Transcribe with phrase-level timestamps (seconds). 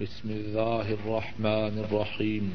[0.00, 2.54] بسم الله الرحمن الرحيم.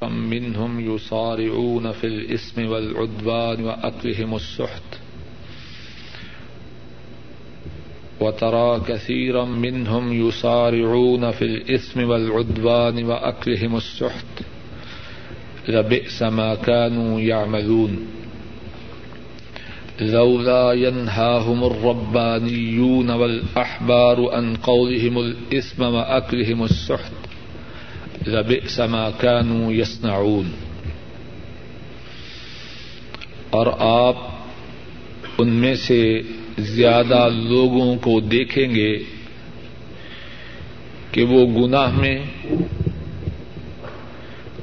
[0.00, 4.82] كم منهم يصارعون في الإسم والعدوان وأكلهم السحت.
[8.20, 14.42] وترى كثيرا منهم يصارعون في الإسم والعدوان وأكلهم السحت.
[15.68, 18.06] لبئس ما كانوا يعملون.
[20.02, 27.12] لولا ينهاهم الربانيون والأحبار عن قولهم الإثم وأكلهم السحت
[28.26, 30.50] لبئس ما كانوا يصنعون.
[33.50, 34.16] اور آپ
[35.38, 36.20] ان میں سے
[36.58, 38.98] زیادہ لوگوں کو دیکھیں گے
[41.10, 42.18] کہ وہ گناہ میں،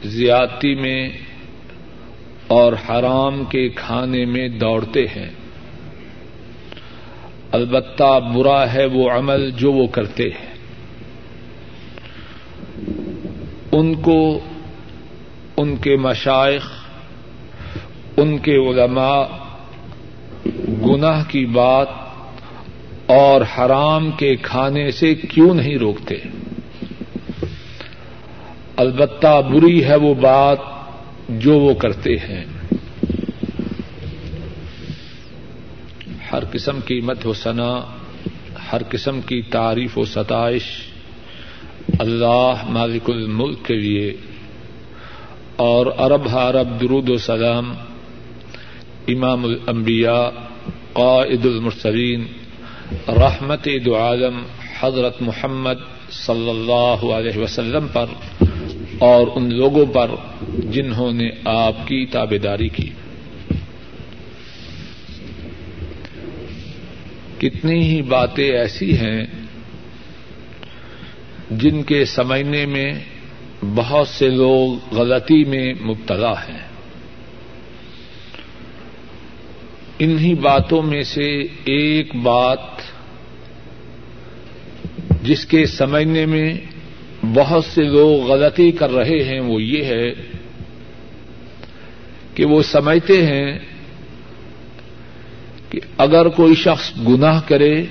[0.04, 1.10] زیادتی میں
[2.50, 5.30] اور حرام کے کھانے میں دوڑتے ہیں۔
[7.52, 10.54] البتہ برا ہے وہ عمل جو وہ کرتے ہیں۔
[13.72, 14.40] ان کو،
[15.58, 16.62] ان کے مشائق
[18.18, 19.24] ان کے علماء
[20.86, 21.88] گناہ کی بات
[23.06, 26.16] اور حرام کے کھانے سے کیوں نہیں روکتے؟
[28.76, 30.79] البتہ بری ہے وہ بات
[31.30, 32.46] جو وہ کرتے ہیں۔
[36.32, 37.82] ہر قسم کی مت و ثنا،
[38.72, 40.64] ہر قسم کی تعریف و ستائش
[42.00, 44.14] اللہ مالک الملک کے لیے
[45.56, 47.74] اور ارب حرب درود و سلام
[49.08, 50.30] امام الانبیاء،
[50.94, 52.28] قائد المرسلین،
[53.08, 54.44] رحمت دو عالم
[54.80, 58.06] حضرت محمد صلی اللہ علیہ وسلم پر
[59.00, 60.12] اور ان لوگوں پر
[60.48, 62.90] جنہوں نے آپ کی تابے داری کی۔
[67.38, 69.26] کتنی ہی باتیں ایسی ہیں
[71.52, 72.94] جن کے سمجھنے میں
[73.76, 76.70] بہت سے لوگ غلطی میں مبتلا ہیں۔
[80.00, 82.60] انہی باتوں میں سے ایک بات
[85.24, 86.54] جس کے سمجھنے میں
[87.34, 90.12] بہت سے لوگ غلطی کر رہے ہیں، وہ یہ ہے
[92.34, 93.60] کہ وہ سمجھتے ہیں
[95.70, 97.84] کہ اگر کوئی شخص گناہ کرے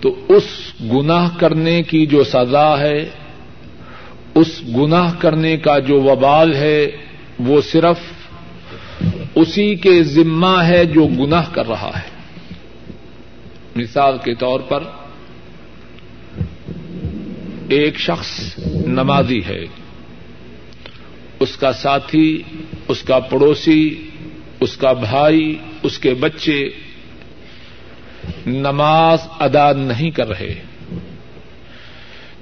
[0.00, 3.10] تو اس گناہ کرنے کی جو سزا ہے،
[4.34, 6.86] اس گناہ کرنے کا جو وبال ہے،
[7.38, 7.98] وہ صرف
[9.34, 12.16] اسی کے ذمہ ہے جو گناہ کر رہا ہے۔
[13.76, 14.82] مثال کے طور پر
[17.68, 19.64] ایک شخص نمازی ہے۔
[21.40, 22.42] اس کا ساتھی،
[22.88, 24.10] اس کا پڑوسی،
[24.60, 26.68] اس کا بھائی، اس کے بچے
[28.46, 30.62] نماز ادا نہیں کر رہے۔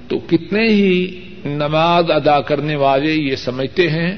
[0.07, 4.17] تو کتنے ہی نماز ادا کرنے والے یہ سمجھتے ہیں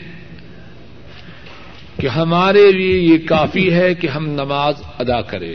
[2.00, 5.54] کہ ہمارے لیے یہ کافی ہے کہ ہم نماز ادا کریں۔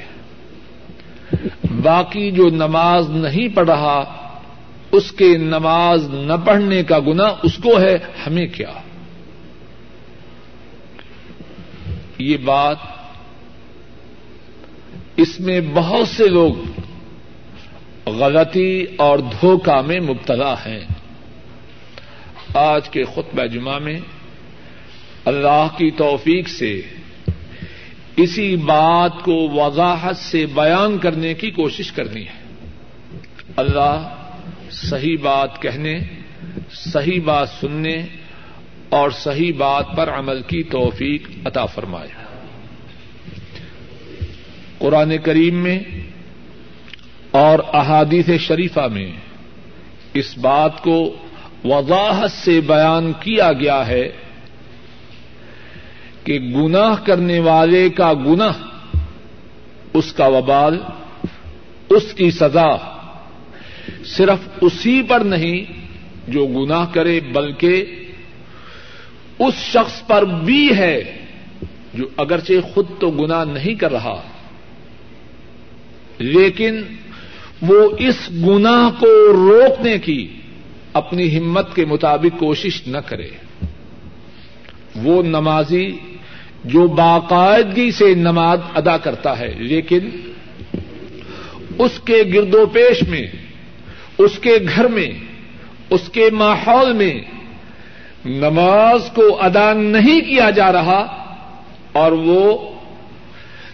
[1.82, 4.18] باقی جو نماز نہیں پڑھ رہا
[4.92, 8.72] اس کے نماز نہ پڑھنے کا گنا اس کو ہے، ہمیں کیا؟
[12.18, 12.76] یہ بات
[15.16, 16.54] اس میں بہت سے لوگ
[18.06, 20.80] غلطی اور دھوکہ میں مبتلا ہیں۔
[22.54, 24.00] آج کے خطبہ جمعہ میں
[25.24, 26.82] اللہ کی توفیق سے
[28.16, 32.66] اسی بات کو وضاحت سے بیان کرنے کی کوشش کرنی ہے۔
[33.56, 34.21] اللہ
[34.72, 36.00] صحیح بات کہنے،
[36.72, 38.06] صحیح بات سننے
[38.88, 42.08] اور صحیح بات پر عمل کی توفیق عطا فرمائے۔
[44.78, 45.78] قرآن کریم میں
[47.30, 49.12] اور احادیث شریفہ میں
[50.14, 51.16] اس بات کو
[51.64, 54.12] وضاحت سے بیان کیا گیا ہے
[56.24, 58.52] کہ گناہ کرنے والے کا گناہ،
[59.94, 60.80] اس کا وبال،
[61.88, 62.91] اس کی سزا
[64.06, 65.72] صرف اسی پر نہیں
[66.28, 67.84] جو گناہ کرے، بلکہ
[69.38, 70.96] اس شخص پر بھی ہے
[71.94, 74.20] جو اگرچہ خود تو گناہ نہیں کر رہا،
[76.18, 76.82] لیکن
[77.62, 80.26] وہ اس گناہ کو روکنے کی
[80.92, 83.28] اپنی ہمت کے مطابق کوشش نہ کرے۔
[85.02, 85.86] وہ نمازی
[86.64, 90.08] جو باقاعدگی سے نماز ادا کرتا ہے، لیکن
[91.78, 93.26] اس کے گرد و پیش میں
[94.24, 95.10] اس کے گھر میں،
[95.90, 97.20] اس کے ماحول میں
[98.24, 101.24] نماز کو ادا نہیں کیا جا رہا
[101.92, 102.58] اور وہ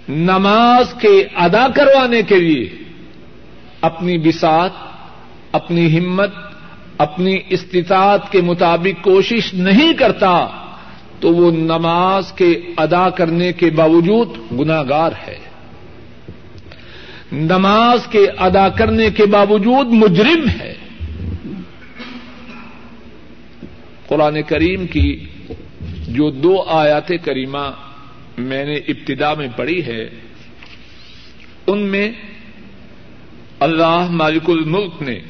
[0.09, 2.69] نماز کے ادا کروانے کے لیے
[3.81, 4.71] اپنی بسات
[5.53, 6.31] اپنی ہمت،
[6.99, 10.47] اپنی استطاعت کے مطابق کوشش نہیں کرتا،
[11.21, 15.48] تو وہ نماز کے ادا کرنے کے باوجود گناگار ہے۔
[17.33, 20.75] نماز کے ادا کرنے کے باوجود مجرم ہے۔
[24.07, 25.27] قرآن کریم کی
[26.09, 27.71] جو دو آیات کریمہ
[28.39, 30.11] میں نے ابتدا میں پڑھی ہے،
[31.67, 32.13] ان میں
[33.61, 35.21] اللہ مالک الملک نے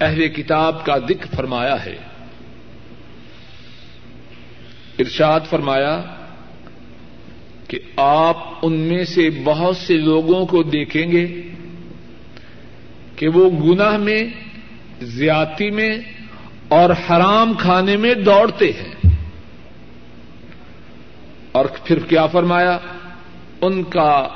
[0.00, 1.96] اہل کتاب کا دکھ فرمایا ہے۔
[4.98, 6.02] ارشاد فرمایا
[7.68, 11.42] کہ آپ ان میں سے بہت سے لوگوں کو دیکھیں گے
[13.16, 14.24] کہ وہ گناہ میں،
[15.00, 15.98] زیادتی میں
[16.68, 19.10] اور حرام کھانے میں دوڑتے ہیں۔
[21.52, 22.78] اور پھر کیا فرمایا؟
[23.60, 24.28] ان کا،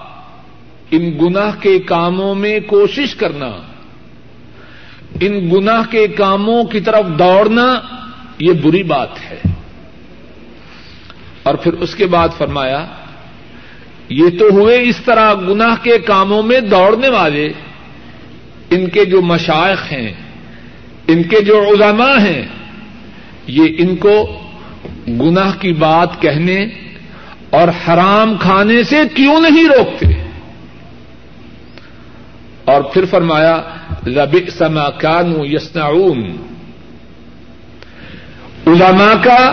[0.91, 3.51] ان گناہ کے کاموں میں کوشش کرنا،
[5.21, 7.81] ان گناہ کے کاموں کی طرف دوڑنا،
[8.39, 9.41] یہ بری بات ہے۔
[11.43, 12.87] اور پھر اس کے بعد فرمایا
[14.13, 17.53] یہ تو ہوئے اس طرح گناہ کے کاموں میں دوڑنے والے۔
[18.71, 20.13] ان کے جو مشائق ہیں،
[21.09, 22.43] ان کے جو علماء ہیں،
[23.47, 24.43] یہ ان کو
[25.09, 26.67] گناہ کی بات کہنے
[27.51, 30.07] اور حرام کھانے سے کیوں نہیں روکتے؟
[32.65, 33.63] اور پھر فرمایا
[34.07, 36.37] رب سما کانو یسنعون
[38.67, 39.45] علماء کا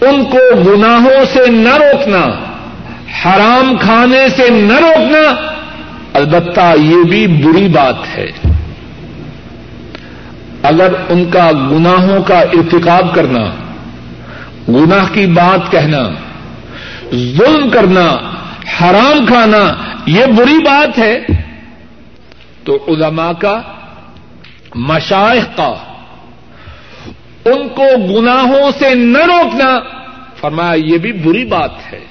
[0.00, 2.49] ان کو گناہوں سے نہ روکنا۔
[3.24, 5.50] حرام کھانے سے نہ روکنا،
[6.14, 8.30] البتہ یہ بھی بری بات ہے۔
[10.62, 13.44] اگر ان کا گناہوں کا ارتکاب کرنا،
[14.68, 16.02] گناہ کی بات کہنا،
[17.14, 18.16] ظلم کرنا،
[18.80, 19.74] حرام کھانا،
[20.06, 21.18] یہ بری بات ہے،
[22.64, 23.60] تو علماء کا
[24.74, 25.74] مشائق کا
[27.44, 29.78] ان کو گناہوں سے نہ روکنا،
[30.40, 32.09] فرمایا یہ بھی بری بات ہے۔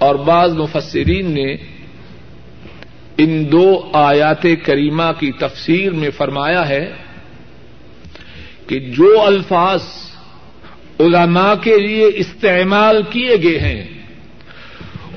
[0.00, 1.52] اور بعض مفسرین نے
[3.18, 6.92] ان دو آیات کریمہ کی تفسیر میں فرمایا ہے
[8.66, 9.82] کہ جو الفاظ
[11.00, 13.84] علماء کے لیے استعمال کیے گئے ہیں،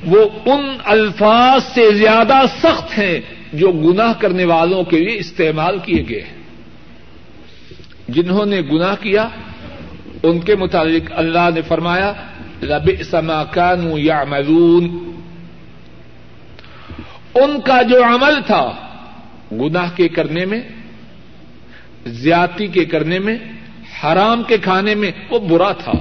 [0.06, 3.20] وہ ان الفاظ سے زیادہ سخت ہیں
[3.52, 6.42] جو گناہ کرنے والوں کے لیے استعمال کیے گئے ہیں۔
[8.08, 9.28] جنہوں نے گناہ کیا،
[10.22, 12.12] ان کے متعلق اللہ نے فرمایا
[12.64, 14.24] رب سما کانو یا
[17.34, 18.72] ان کا جو عمل تھا،
[19.52, 20.60] گناہ کے کرنے میں،
[22.06, 23.36] زیادتی کے کرنے میں،
[24.04, 25.92] حرام کے کھانے میں، وہ برا تھا۔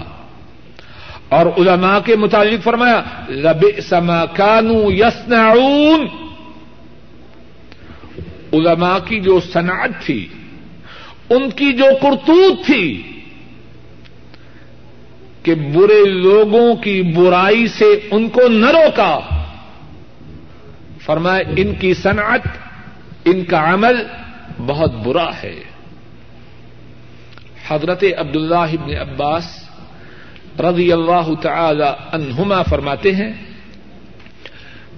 [1.30, 6.07] اور علماء کے متعلق فرمایا رب سما کانو یسنعون
[8.54, 10.27] علماء کی جو صنعت تھی،
[11.30, 13.04] ان کی جو کرتوت تھی
[15.44, 19.19] کہ برے لوگوں کی برائی سے ان کو نہ روکا۔
[21.01, 22.48] فرمایا، ان کی صنعت،
[23.25, 24.04] ان کا عمل
[24.66, 25.60] بہت برا ہے۔
[27.68, 29.69] حضرت عبداللہ ابن عباس
[30.60, 33.34] رضی اللہ تعالی عنہما فرماتے ہیں،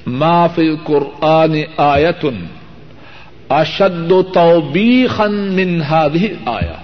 [0.05, 2.45] ما فی القرآن آیتن
[3.49, 6.77] اشد توبیخا من هذه آیا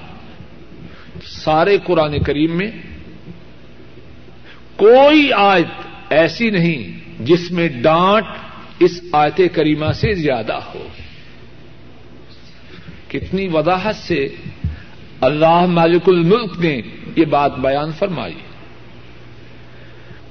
[1.25, 2.71] سارے قرآن کریم میں
[4.81, 8.25] کوئی آیت ایسی نہیں جس میں ڈانٹ
[8.79, 10.88] اس آیت کریمہ سے زیادہ ہو۔
[13.07, 14.27] کتنی وضاحت سے
[15.21, 16.81] اللہ مالک الملک نے
[17.15, 18.33] یہ بات بیان فرمائی۔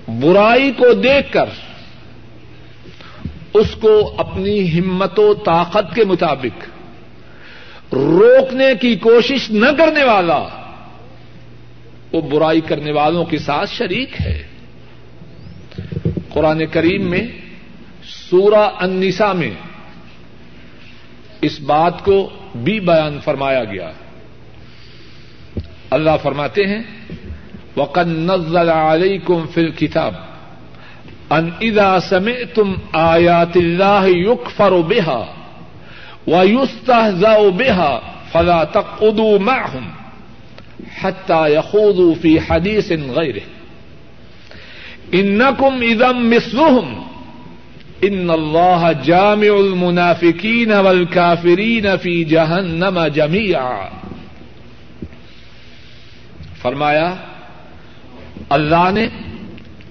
[0.09, 1.47] برائی کو دیکھ کر
[3.55, 6.65] اس کو اپنی ہمت و طاقت کے مطابق
[7.95, 10.60] روکنے کی کوشش نہ کرنے والا
[12.13, 14.43] وہ برائی کرنے والوں کے ساتھ شریک ہے۔
[16.29, 17.27] قرآن کریم میں
[18.05, 19.51] سورہ انسا میں
[21.41, 23.91] اس بات کو بھی بیان فرمایا گیا۔
[25.91, 26.83] اللہ فرماتے ہیں،
[27.77, 30.15] وقد نزل علیکم فی الكتاب
[31.31, 35.25] ان اذا سمعتم آیات اللہ یکفر بها
[36.27, 37.99] ویستہزأ بها
[38.33, 40.00] فلا تقعدوا معهم
[40.89, 43.47] حتى يخوضوا في حديث غيره.
[45.15, 47.07] انكم اذا مثلهم.
[48.03, 53.89] ان اللہ جامع المنافقین والکافرین فی جہنم جميعا.
[56.63, 57.15] فرمایا،
[58.49, 59.09] اللہ نے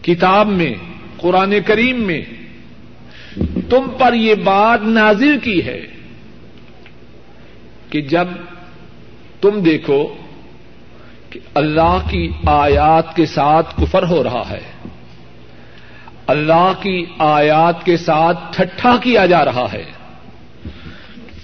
[0.01, 0.73] کتاب میں،
[1.17, 2.21] قرآن کریم میں
[3.69, 5.81] تم پر یہ بات نازل کی ہے
[7.89, 8.27] کہ جب
[9.41, 10.15] تم دیکھو
[11.29, 14.59] کہ اللہ کی آیات کے ساتھ کفر ہو رہا ہے۔
[16.27, 19.83] اللہ کی آیات کے ساتھ ٹھٹھا کیا جا رہا ہے۔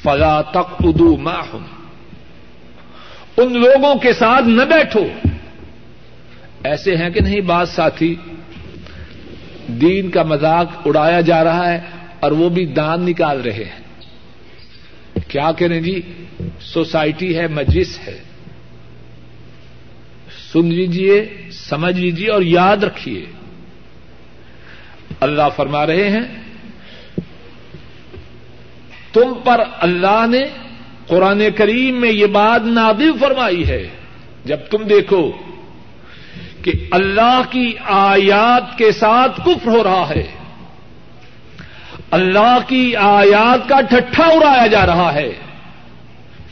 [0.04, 1.16] فلا تک ادو
[3.38, 5.30] ان لوگوں کے ساتھ نہ بیٹھو۔
[6.64, 8.16] ایسے ہیں کہ نہیں بات ساتھی؟
[9.68, 11.80] دین کا مذاق اڑایا جا رہا ہے
[12.20, 13.86] اور وہ بھی دان نکال رہے ہیں۔
[15.28, 16.02] کیا کریں جی؟
[16.62, 18.24] سوسائٹی ہے، مجلس ہے۔
[20.56, 23.26] سن لیجیے سمجھ لیجیے اور یاد رکھیے
[25.20, 26.44] اللہ فرما رہے ہیں،
[29.14, 30.44] تم پر اللہ نے
[31.08, 33.88] قرآن کریم میں یہ بات نادل فرمائی ہے۔
[34.46, 35.32] جب تم دیکھو
[36.62, 40.28] کہ اللہ کی آیات کے ساتھ کفر ہو رہا ہے،
[42.12, 45.32] اللہ کی آیات کا ٹھٹھا اڑایا جا رہا ہے۔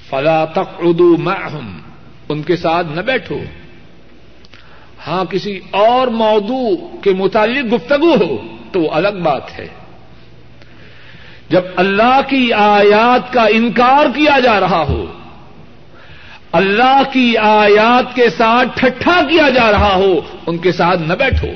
[0.09, 1.15] فلا تک اردو
[2.29, 3.39] ان کے ساتھ نہ بیٹھو۔
[5.07, 8.37] ہاں کسی اور موضوع کے متعلق گفتگو ہو
[8.71, 9.67] تو وہ الگ بات ہے۔
[11.49, 15.05] جب اللہ کی آیات کا انکار کیا جا رہا ہو،
[16.51, 21.47] اللہ کی آیات کے ساتھ ٹھٹھا کیا جا رہا ہو، ان کے ساتھ نہ بیٹھو۔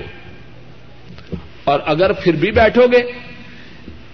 [1.63, 3.01] اور اگر پھر بھی بیٹھو گے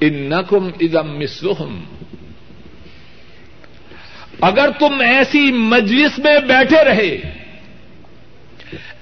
[0.01, 1.83] ان نقم ادم مسلم
[4.41, 7.42] اگر تم ایسی مجلس میں بیٹھے رہے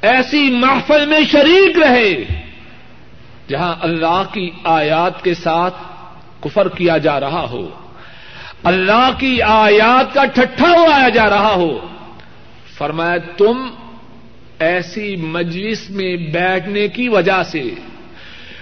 [0.01, 2.13] ایسی محفل میں شریک رہے
[3.49, 5.75] جہاں اللہ کی آیات کے ساتھ
[6.41, 7.69] کفر کیا جا رہا ہو،
[8.63, 11.71] اللہ کی آیات کا ٹھٹھا اڑایا جا رہا ہو۔
[12.77, 13.69] فرمایا، تم
[14.59, 17.63] ایسی مجلس میں بیٹھنے کی وجہ سے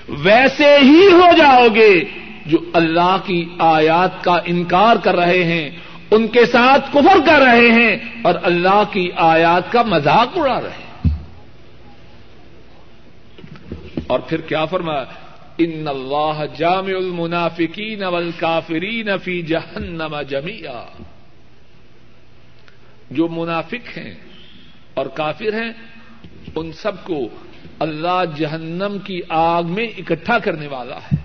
[0.10, 1.94] ویسے ہی ہو جاؤ گے
[2.46, 5.70] جو اللہ کی آیات کا انکار کر رہے ہیں،
[6.12, 10.78] ان کے ساتھ کفر کر رہے ہیں اور اللہ کی آیات کا مذاق اڑا رہے
[10.80, 10.89] ہیں۔
[14.10, 15.04] اور پھر کیا فرمایا؟
[15.58, 20.86] ان اللہ جامع المنافقین والکافرین فی جہنم جميعا
[23.12, 24.16] جو منافق ہیں
[24.94, 25.72] اور کافر ہیں،
[26.56, 27.20] ان سب کو
[27.80, 31.16] اللہ جہنم کی آگ میں اکٹھا کرنے والا ہے۔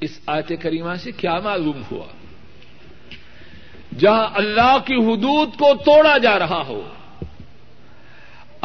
[0.00, 2.06] اس آیت کریمہ سے کیا معلوم ہوا؟
[3.98, 6.88] جہاں اللہ کی حدود کو توڑا جا رہا ہو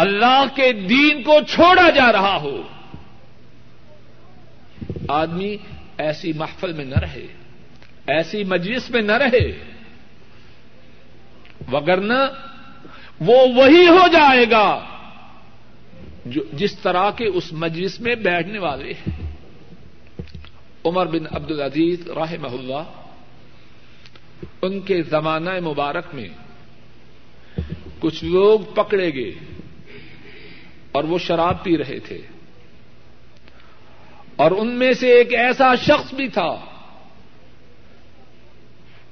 [0.02, 2.62] اللہ کے دین کو چھوڑا جا رہا ہو۔
[5.08, 5.58] آدمی
[5.98, 7.28] ایسی محفل میں نہ رہے،
[8.08, 9.60] ایسی مجلس میں نہ رہے،
[11.72, 12.22] وگرنہ
[13.20, 14.86] وہ وہی ہو جائے گا
[16.26, 19.32] جو جس طرح کے اس مجلس میں بیٹھنے والے ہیں۔
[20.86, 22.84] عمر بن عبد العزیز راہ محلہ
[24.62, 26.30] ان کے زمانہ مبارک میں
[28.00, 29.61] کچھ لوگ پکڑے گئے۔
[30.92, 32.22] اور وہ شراب پی رہے تھے۔
[34.36, 36.60] اور ان میں سے ایک ایسا شخص بھی تھا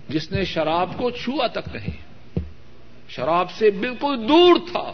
[0.10, 1.98] جس نے شراب کو چھوا تک نہیں،
[3.10, 4.92] شراب سے بالکل دور تھا۔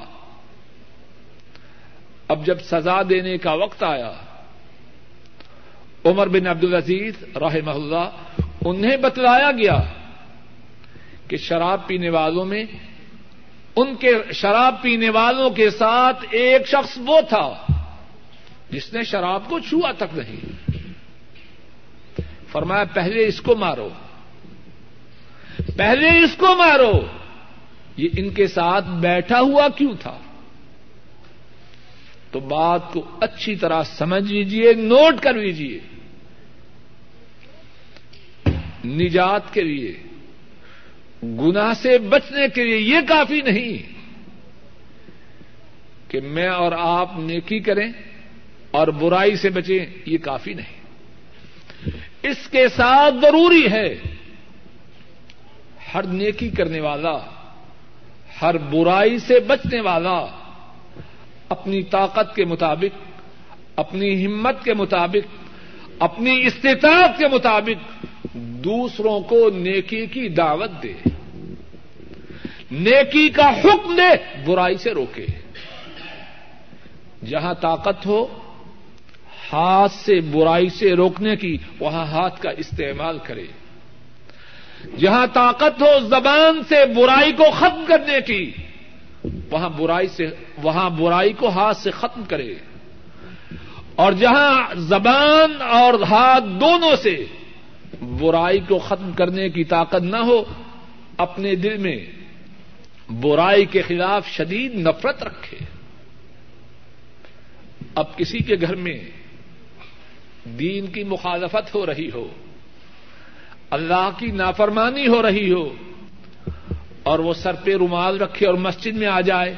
[2.27, 4.11] اب جب سزا دینے کا وقت آیا،
[6.05, 8.09] عمر بن عبد العزیز راہ اللہ
[8.65, 9.81] انہیں بتلایا گیا
[11.27, 12.63] کہ شراب پینے والوں میں
[13.75, 17.65] ان کے شراب پینے والوں کے ساتھ ایک شخص وہ تھا
[18.69, 20.71] جس نے شراب کو چھوا تک نہیں۔
[22.51, 23.89] فرمایا، پہلے اس کو مارو۔
[25.77, 26.91] پہلے اس کو مارو۔
[27.97, 30.17] یہ ان کے ساتھ بیٹھا ہوا کیوں تھا؟
[32.31, 35.79] تو بات کو اچھی طرح سمجھ لیجیے نوٹ کر لیجیے
[38.85, 39.97] نجات کے لیے۔
[41.23, 43.95] گنا سے بچنے کے لیے یہ کافی نہیں
[46.07, 47.91] کہ میں اور آپ نیکی کریں
[48.71, 50.75] اور برائی سے بچیں، یہ کافی نہیں۔
[52.23, 53.95] اس کے ساتھ ضروری ہے
[55.93, 57.13] ہر نیکی کرنے والا،
[58.41, 60.25] ہر برائی سے بچنے والا
[61.49, 63.11] اپنی طاقت کے مطابق،
[63.75, 65.45] اپنی ہمت کے مطابق،
[65.99, 70.93] اپنی استطاعت کے مطابق دوسروں کو نیکی کی دعوت دے،
[72.71, 75.25] نیکی کا حکم دے، برائی سے روکے۔
[77.25, 78.25] جہاں طاقت ہو،
[79.53, 83.45] ہاتھ سے برائی سے روکنے کی، وہاں ہاتھ کا استعمال کرے۔
[84.99, 88.51] جہاں طاقت ہو، زبان سے برائی کو ختم کرنے کی،
[89.51, 90.25] وہاں برائی سے،
[90.63, 92.55] وہاں برائی کو ہاتھ سے ختم کرے۔
[93.95, 97.25] اور جہاں زبان اور ہاتھ دونوں سے
[98.01, 100.43] برائی کو ختم کرنے کی طاقت نہ ہو،
[101.17, 101.97] اپنے دل میں
[103.21, 105.57] برائی کے خلاف شدید نفرت رکھے۔
[107.95, 108.97] اب کسی کے گھر میں
[110.59, 112.27] دین کی مخالفت ہو رہی ہو،
[113.69, 115.73] اللہ کی نافرمانی ہو رہی ہو،
[117.03, 119.53] اور وہ سر پہ رومال رکھے اور مسجد میں آ جائے،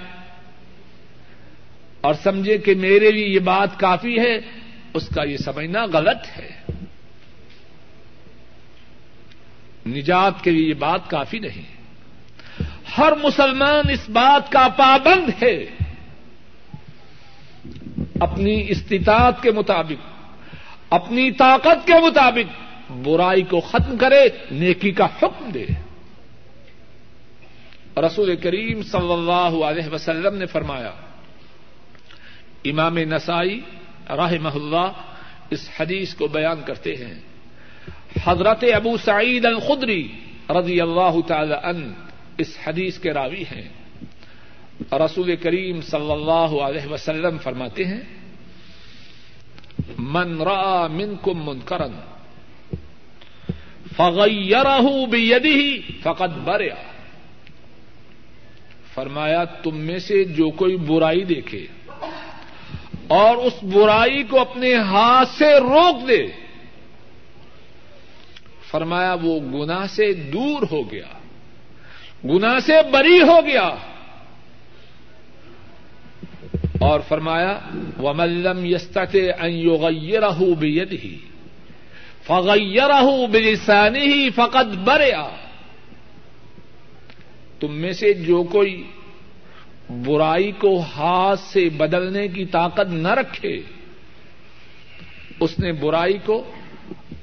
[2.02, 4.36] اور سمجھے کہ میرے لیے یہ بات کافی ہے،
[4.94, 6.50] اس کا یہ سمجھنا غلط ہے۔
[9.88, 11.78] نجات کے لیے یہ بات کافی نہیں
[12.98, 15.66] ہر مسلمان اس بات کا پابند ہے۔
[18.20, 20.08] اپنی استطاعت کے مطابق،
[20.90, 25.66] اپنی طاقت کے مطابق برائی کو ختم کرے، نیکی کا حکم دے۔
[27.98, 30.92] رسول کریم صلی اللہ علیہ وسلم نے فرمایا،
[32.66, 33.62] امام نسائی
[34.10, 34.92] راہ اللہ
[35.50, 37.14] اس حدیث کو بیان کرتے ہیں۔
[38.26, 40.08] حضرت ابو سعید الخدری
[40.50, 41.94] رضی اللہ تعالی ان
[42.38, 43.68] اس حدیث کے راوی ہیں۔
[44.94, 48.02] رسول کریم صلی اللہ علیہ وسلم فرماتے ہیں،
[49.98, 51.94] من را من کم من کرن
[53.98, 54.80] فغیرہ
[56.04, 56.76] فقط بریا
[58.94, 61.66] فرمایا، تم میں سے جو کوئی برائی دیکھے
[63.08, 66.26] اور اس برائی کو اپنے ہاتھ سے روک دے
[68.78, 71.18] فرمایا وہ گنا سے دور ہو گیا
[72.26, 73.70] گنا سے بری ہو گیا۔
[76.80, 77.60] اور فرمایا
[78.02, 79.16] و ملم یست
[79.48, 80.22] یوغیر
[80.60, 81.18] بید ہی
[82.24, 82.90] فغیر
[83.32, 85.30] بلسانی ہی فقط بریا
[87.60, 88.84] تم میں سے جو کوئی
[89.90, 93.58] برائی کو ہاتھ سے بدلنے کی طاقت نہ رکھے،
[95.40, 96.52] اس نے برائی کو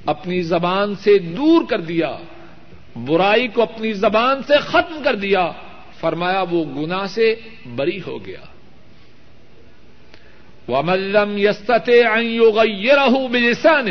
[0.05, 2.15] اپنی زبان سے دور کر دیا،
[2.95, 5.51] برائی کو اپنی زبان سے ختم کر دیا،
[5.99, 7.35] فرمایا وہ گنا سے
[7.75, 8.43] بری ہو گیا۔
[10.67, 12.97] وہ ملم یست یوغیر
[13.31, 13.87] بلسان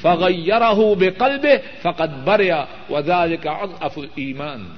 [0.00, 0.62] فغیر
[0.98, 1.46] بے قلب
[1.82, 4.68] فقط بریا وزاد کا اف ایمان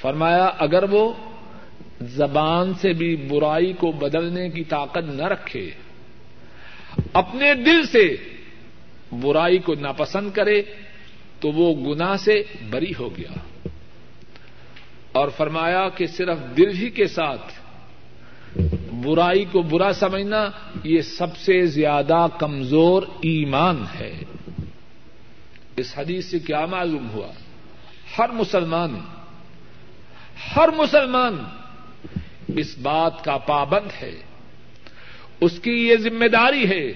[0.00, 1.12] فرمایا اگر وہ
[2.00, 5.70] زبان سے بھی برائی کو بدلنے کی طاقت نہ رکھے،
[7.12, 8.04] اپنے دل سے
[9.12, 10.62] برائی کو ناپسند کرے
[11.40, 13.32] تو وہ گنا سے بری ہو گیا۔
[15.12, 17.52] اور فرمایا کہ صرف دل ہی کے ساتھ
[18.92, 20.50] برائی کو برا سمجھنا
[20.84, 24.20] یہ سب سے زیادہ کمزور ایمان ہے۔
[25.76, 27.28] اس حدیث سے کیا معلوم ہوا؟
[28.18, 29.00] ہر مسلمان
[30.56, 31.44] ہر مسلمان
[32.56, 34.14] اس بات کا پابند ہے۔
[35.40, 36.92] اس کی یہ ذمہ داری ہے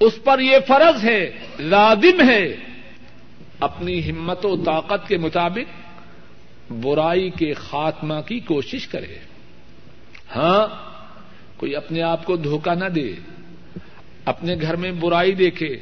[0.00, 2.56] اس پر یہ فرض ہے، لازم ہے
[3.60, 5.84] اپنی ہمت و طاقت کے مطابق
[6.72, 9.18] برائی کے خاتمہ کی کوشش کرے۔
[10.36, 10.66] ہاں
[11.56, 13.14] کوئی اپنے آپ کو دھوکہ نہ دے،
[14.24, 15.78] اپنے گھر میں برائی دیکھے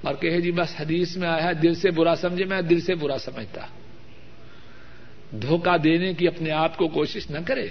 [0.00, 2.94] اور کہے جی بس حدیث میں آیا ہے، دل سے برا سمجھے، میں دل سے
[2.94, 3.60] برا سمجھتا۔
[5.30, 7.66] دھوکہ دینے کی اپنے آپ کو کوشش نہ کرے۔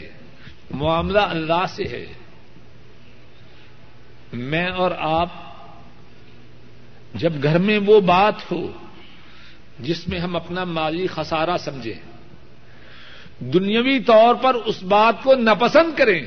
[0.72, 2.06] معاملہ اللہ سے ہے۔
[4.34, 5.51] میں اور آپ
[7.14, 8.72] جب گھر میں وہ بات ہو
[9.80, 12.12] جس میں ہم اپنا مالی خسارہ سمجھیں،
[13.40, 16.26] دنیاوی طور پر اس بات کو ناپسند کریں،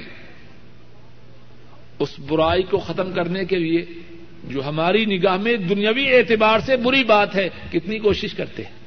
[1.98, 3.84] اس برائی کو ختم کرنے کے لیے
[4.44, 8.84] جو ہماری نگاہ میں دنیاوی اعتبار سے بری بات ہے، کتنی کوشش کرتے ہیں؟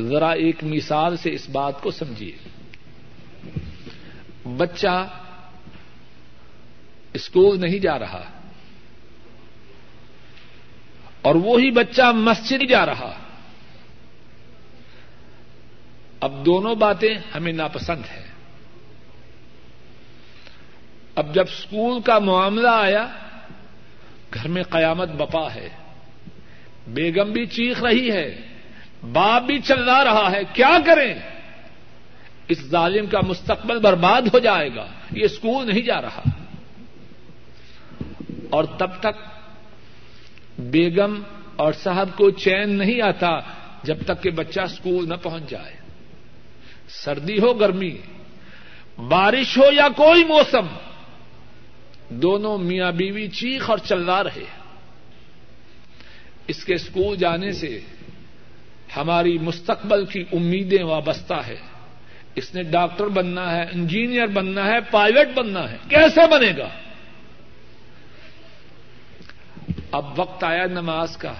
[0.00, 2.32] ذرا ایک مثال سے اس بات کو سمجھیے۔
[4.56, 5.08] بچہ
[7.12, 8.35] اسکول نہیں جا رہا۔
[11.26, 13.18] اور وہی بچہ مسجد جا رہا۔
[16.20, 18.26] اب دونوں باتیں ہمیں ناپسند ہیں۔
[21.14, 23.06] اب جب اسکول کا معاملہ آیا،
[24.34, 25.68] گھر میں قیامت بپا ہے۔
[26.86, 28.40] بیگم بھی چیخ رہی ہے،
[29.12, 31.14] باپ بھی چلا رہا ہے، کیا کریں؟
[32.48, 36.22] اس ظالم کا مستقبل برباد ہو جائے گا، یہ اسکول نہیں جا رہا۔
[38.50, 39.35] اور تب تک
[40.58, 41.22] بیگم
[41.56, 43.38] اور صاحب کو چین نہیں آتا
[43.82, 45.72] جب تک کہ بچہ اسکول نہ پہنچ جائے۔
[46.88, 47.96] سردی ہو، گرمی۔
[49.08, 50.66] بارش ہو یا کوئی موسم،
[52.08, 54.44] دونوں میاں بیوی چیخ اور چلا رہے
[56.48, 57.80] اس کے اسکول جانے سے
[58.96, 61.56] ہماری مستقبل کی امیدیں وابستہ ہے۔
[62.34, 66.68] اس نے ڈاکٹر بننا ہے، انجینئر بننا ہے پائلٹ بننا ہے۔ کیسے بنے گا؟
[69.90, 71.32] اب وقت آیا نماز کا۔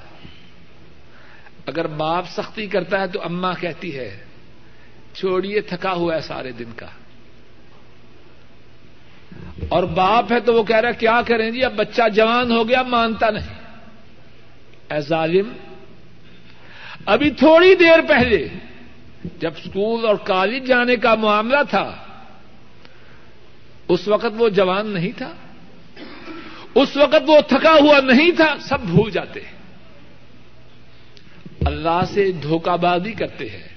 [1.67, 4.25] اگر باپ سختی کرتا ہے تو اما کہتی ہے،
[5.15, 6.87] چھوڑیے، تھکا ہوا ہے سارے دن کا۔
[9.69, 12.83] اور باپ ہے تو وہ کہہ رہا کیا کریں جی؟ اب بچہ جوان ہو گیا،
[12.83, 13.55] مانتا نہیں۔
[14.91, 15.53] اے ظالم،
[17.07, 18.49] ابھی تھوڑی دیر پہلے
[19.39, 21.97] جب اسکول اور کالج جانے کا معاملہ تھا،
[23.89, 25.33] اس وقت وہ جوان نہیں تھا۔
[26.77, 29.57] اس وقت وہ تھکا ہوا نہیں تھا، سب بھول جاتے ہیں۔
[31.67, 33.69] اللہ سے دھوکہ بازی کرتے ہیں،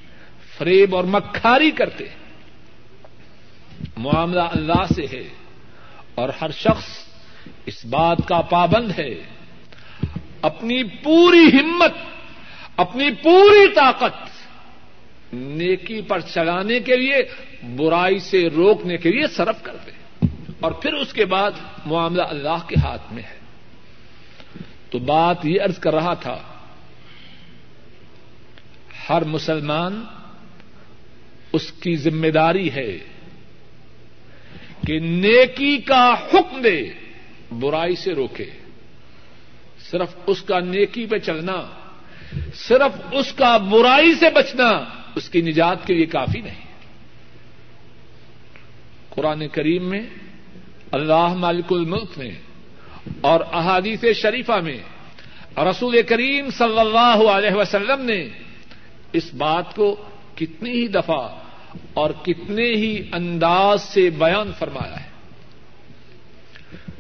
[0.58, 2.20] فریب اور مکھاری کرتے ہیں۔
[3.98, 5.28] معاملہ اللہ سے ہے
[6.16, 6.86] اور ہر شخص
[7.66, 9.16] اس بات کا پابند ہے۔
[10.42, 11.94] اپنی پوری ہمت،
[12.78, 14.30] اپنی پوری طاقت
[15.34, 17.18] نیکی پر چلانے کے لیے،
[17.76, 19.92] برائی سے روکنے کے لیے صرف کر دے
[20.60, 21.52] اور پھر اس کے بعد
[21.86, 23.40] معاملہ اللہ کے ہاتھ میں ہے۔
[24.90, 26.38] تو بات یہ ارض کر رہا تھا،
[29.10, 30.04] ہر مسلمان
[31.54, 32.98] اس کی ذمہ داری ہے
[34.88, 36.92] کہ نیکی کا حکم دے،
[37.52, 38.46] برائی سے روکے۔
[39.92, 41.70] صرف اس کا نیکی پہ چلنا،
[42.56, 44.68] صرف اس کا برائی سے بچنا
[45.16, 46.66] اس کی نجات کے لیے کافی نہیں۔
[49.10, 50.02] قرآن کریم میں
[50.92, 52.30] اللہ مالک الملک نے
[53.22, 54.78] اور احادیث شریفہ میں
[55.58, 58.30] رسول کریم صلی اللہ علیہ وسلم نے
[59.14, 61.40] اس بات کو کتنی ہی دفعہ
[61.94, 65.10] اور کتنے ہی انداز سے بیان فرمایا ہے۔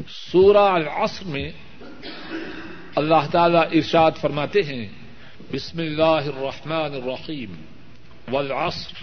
[0.09, 1.51] سورہ العصر میں
[2.95, 4.87] اللہ تعالی ارشاد فرماتے ہیں،
[5.53, 7.55] بسم اللہ الرحمن الرحیم،
[8.31, 8.93] والعصر،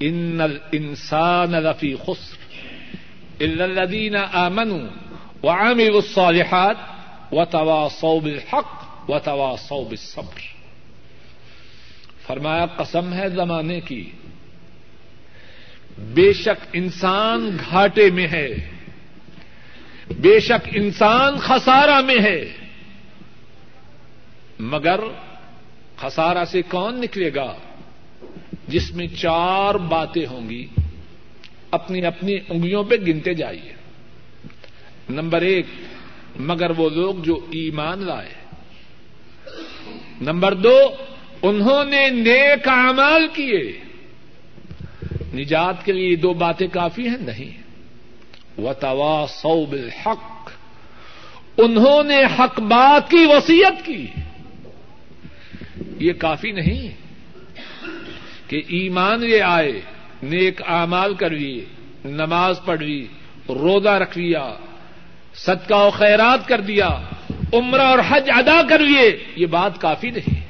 [0.00, 2.39] ان الانسان لفی خسر۔
[3.40, 4.86] الذين امنوا
[5.42, 6.76] وعملوا الصالحات
[7.32, 10.40] وتواصوا بالحق وتواصوا بالصبر.
[12.26, 14.10] فرمایا، قسم ہے زمانے کی،
[15.98, 18.48] بے شک انسان گھاٹے میں ہے،
[20.10, 22.52] بے شک انسان خسارا میں ہے،
[24.58, 25.00] مگر
[25.96, 27.54] خسارا سے کون نکلے گا
[28.68, 30.66] جس میں چار باتیں ہوں گی؟
[31.70, 33.72] اپنی اپنی انگلیوں پہ گنتے جائیے۔
[35.10, 35.66] نمبر ایک،
[36.36, 38.28] مگر وہ لوگ جو ایمان لائے۔
[40.20, 40.78] نمبر دو،
[41.42, 43.80] انہوں نے نیک اعمال کیے۔
[45.34, 47.62] نجات کے لیے دو باتیں کافی ہیں، نہیں۔
[48.60, 50.50] و توا سو بالحق،
[51.56, 54.06] انہوں نے حق بات کی وسیعت کی۔
[55.98, 56.94] یہ کافی نہیں
[58.50, 59.80] کہ ایمان یہ آئے۔
[60.22, 61.64] نیک اعمال کر لیے
[62.04, 63.06] نماز پڑھ لی
[63.48, 64.54] روزہ رکھ لیا
[65.34, 66.88] صدقہ و خیرات کر دیا،
[67.52, 70.46] عمرہ اور حج ادا کر لیے یہ بات کافی نہیں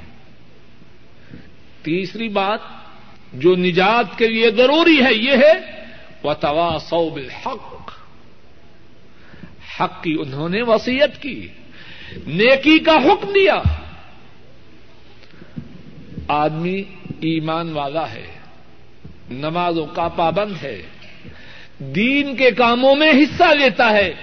[1.82, 2.58] تیسری بات
[3.32, 5.84] جو نجات کے لیے ضروری ہے، یہ ہے
[6.22, 7.92] وہ توا سو بالحق۔
[9.80, 11.48] حق کی انہوں نے وسیعت کی،
[12.26, 13.62] نیکی کا حکم دیا۔
[16.28, 16.82] آدمی
[17.20, 18.39] ایمان والا ہے۔
[19.30, 20.82] نمازوں کا پابند ہے۔
[21.78, 24.14] دین کے کاموں میں حصہ لیتا ہے۔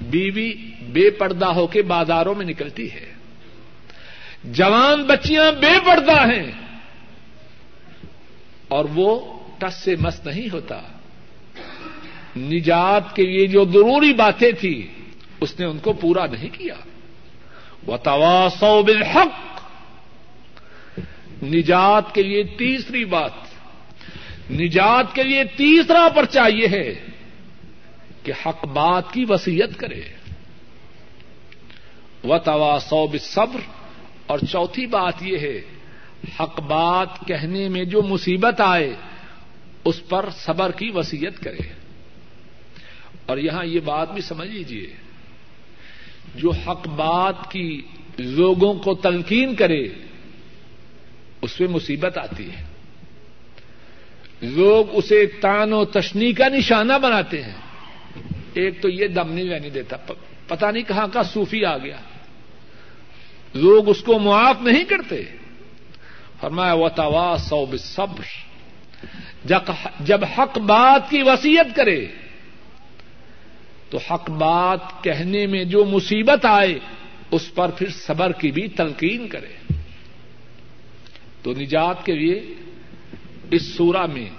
[0.00, 3.12] بیوی بے پردہ ہو کے بازاروں میں نکلتی ہے۔
[4.44, 6.52] جوان بچیاں بے پردہ ہیں۔
[8.68, 10.82] اور وہ ٹس سے مس نہیں ہوتا۔
[12.36, 14.86] نجات کے لیے جو ضروری باتیں تھی
[15.40, 16.74] اس نے ان کو پورا نہیں کیا۔
[17.86, 18.48] وہ توا
[18.80, 19.60] بالحق۔
[21.44, 23.51] نجات کے لیے تیسری بات۔
[24.50, 26.94] نجات کے لیے تیسرا پرچہ یہ ہے
[28.22, 30.00] کہ حق بات کی وسیعت کرے۔
[32.24, 32.78] و توا
[33.20, 33.60] صبر
[34.26, 35.60] اور چوتھی بات یہ ہے،
[36.40, 38.94] حق بات کہنے میں جو مصیبت آئے،
[39.84, 41.72] اس پر صبر کی وسیعت کرے۔
[43.26, 44.86] اور یہاں یہ بات بھی سمجھ لیجیے
[46.34, 47.82] جو حق بات کی
[48.18, 49.88] لوگوں کو تلقین کرے،
[51.42, 52.71] اس میں مصیبت آتی ہے۔
[54.42, 57.56] لوگ اسے تان و تشنی کا نشانہ بناتے ہیں۔
[58.54, 59.96] ایک تو یہ دم نہیں رہنے دیتا
[60.48, 61.96] پتا نہیں کہاں کا صوفی آ گیا۔
[63.54, 65.22] لوگ اس کو معاف نہیں کرتے۔
[66.40, 68.24] فرمایا و توا سو صبر
[70.00, 72.06] جب حق بات کی وسیعت کرے،
[73.90, 76.78] تو حق بات کہنے میں جو مصیبت آئے،
[77.30, 79.74] اس پر پھر صبر کی بھی تلقین کرے۔
[81.42, 82.54] تو نجات کے لیے
[83.50, 84.30] اس سورا میں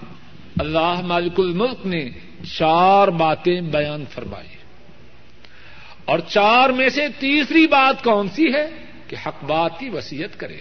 [0.60, 2.10] اللہ مالک الملک نے
[2.58, 4.48] چار باتیں بیان فرمائی
[6.06, 8.70] اور چار میں سے تیسری بات کون سی ہے
[9.08, 10.58] کہ حق بات کی وسیعت کرے۔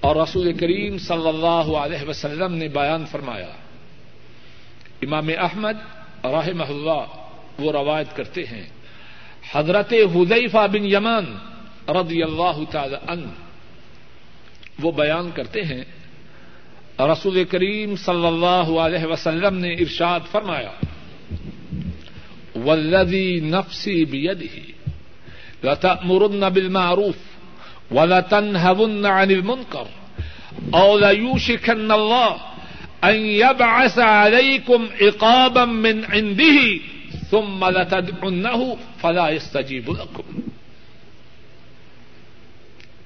[0.00, 3.50] اور رسول کریم صلی اللہ علیہ وسلم نے بیان فرمایا۔
[5.02, 5.74] امام احمد
[6.24, 7.06] رحم اللہ
[7.58, 8.66] وہ روایت کرتے ہیں۔
[9.52, 11.24] حضرت حذیفہ بن یمان
[11.88, 13.26] رضی اللہ تعالی عنہ
[14.82, 15.84] وہ بیان کرتے ہیں
[17.00, 20.70] رسول کریم صلی اللہ علیہ وسلم نے ارشاد فرمایا
[22.64, 24.74] ولدی نفسی بیدہ،
[25.64, 27.16] لتأمرن بالمعروف
[27.90, 29.86] ولتنهون عن المنكر
[30.74, 32.36] او ليوشكن الله
[33.04, 36.80] ان يبعث عليكم عقابا من عنده
[37.30, 40.22] ثم لتدعنه فلا يستجيب لكم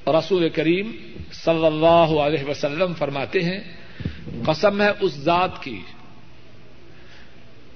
[0.09, 0.93] رسول کریم
[1.33, 3.78] صلی اللہ علیہ وسلم فرماتے ہیں
[4.47, 5.81] قسم ہے اس ذات کی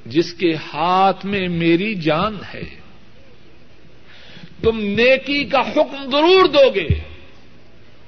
[0.06, 2.62] جس کے ہاتھ میں میری جان ہے۔
[4.62, 6.88] تم نیکی کا حکم ضرور دو گے،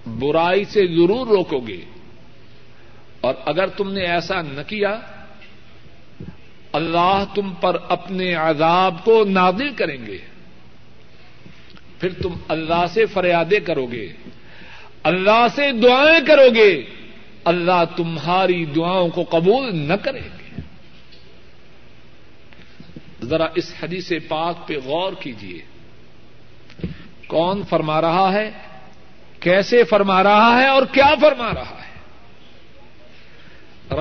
[0.06, 1.80] برائی سے ضرور روکو گے۔
[3.20, 5.00] اور اگر تم نے ایسا نہ کیا،
[6.72, 10.18] اللہ تم پر اپنے عذاب کو نادل کریں گے۔
[12.00, 14.12] پھر تم اللہ سے فریادیں کرو گے،
[15.02, 16.82] اللہ سے دعائیں کرو گے۔
[17.44, 20.60] اللہ تمہاری دعاؤں کو قبول نہ کریں گے۔
[23.22, 25.58] ذرا اس حدیث پاک پہ غور کیجیے
[27.26, 28.50] کون فرما رہا ہے؟
[29.40, 31.94] کیسے فرما رہا ہے اور کیا فرما رہا ہے؟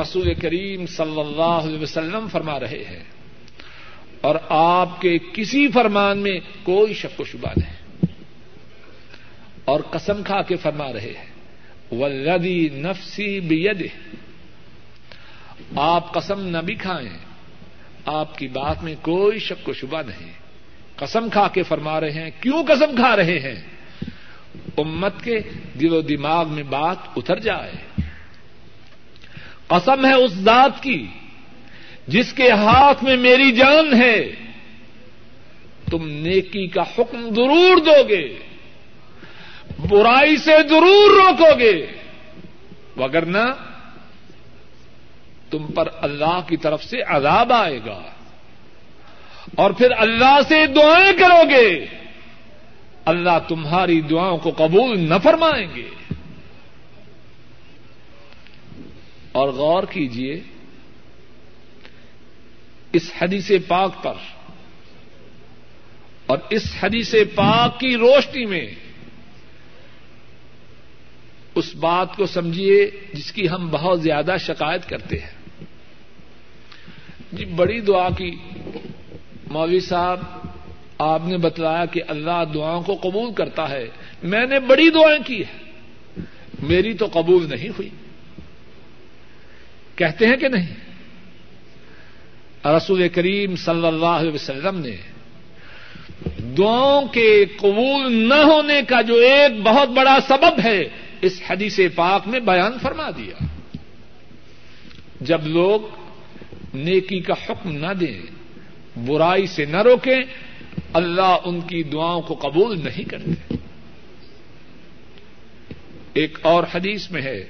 [0.01, 3.03] رسول کریم صلی اللہ علیہ وسلم فرما رہے ہیں۔
[4.21, 8.05] اور آپ کے کسی فرمان میں کوئی شک و شبہ نہیں۔
[9.65, 11.32] اور قسم کھا کے فرما رہے ہیں۔
[11.99, 13.87] ولدی نفسی بید
[15.75, 17.17] آپ قسم نہ بھی کھائیں۔
[18.05, 20.31] آپ کی بات میں کوئی شک و شبہ نہیں۔
[20.95, 23.61] قسم کھا کے فرما رہے ہیں، کیوں قسم کھا رہے ہیں؟
[24.77, 25.39] امت کے
[25.79, 28.01] دل و دماغ میں بات اتر جائے۔
[29.67, 31.07] قسم ہے اس ذات کی
[32.07, 34.31] جس کے ہاتھ میں میری جان ہے۔
[35.91, 38.37] تم نیکی کا حکم ضرور دو گے
[39.79, 41.87] برائی سے ضرور روکو گے۔
[42.97, 43.53] وگرنہ
[45.49, 48.01] تم پر اللہ کی طرف سے عذاب آئے گا۔
[49.55, 51.85] اور پھر اللہ سے دعائیں کرو گے۔
[53.05, 55.89] اللہ تمہاری دعاؤں کو قبول نہ فرمائیں گے۔
[59.31, 60.41] اور غور کیجیے
[62.93, 64.13] اس حدیث پاک پر
[66.25, 68.67] اور اس حدیث پاک کی روشنی میں
[71.55, 75.65] اس بات کو سمجھیے جس کی ہم بہت زیادہ شکایت کرتے ہیں۔
[77.31, 78.35] جی بڑی دعا کی۔
[79.47, 80.19] مولوی صاحب،
[80.97, 83.87] آپ نے بتلایا کہ اللہ دعاؤں کو قبول کرتا ہے۔
[84.23, 85.57] میں نے بڑی دعائیں کی ہے
[86.59, 87.89] میری تو قبول نہیں ہوئی۔
[89.95, 90.75] کہتے ہیں کہ نہیں؟
[92.67, 94.95] رسول کریم صلی اللہ علیہ وسلم نے
[96.57, 100.83] دعاؤں کے قبول نہ ہونے کا جو ایک بہت بڑا سبب ہے
[101.23, 103.45] اس حدیث پاک میں بیان فرما دیا۔
[105.21, 105.81] جب لوگ
[106.73, 108.21] نیکی کا حکم نہ دیں،
[109.05, 110.21] برائی سے نہ روکیں،
[110.93, 113.55] اللہ ان کی دعاؤں کو قبول نہیں کرتے۔
[116.13, 117.45] ایک اور حدیث میں ہے،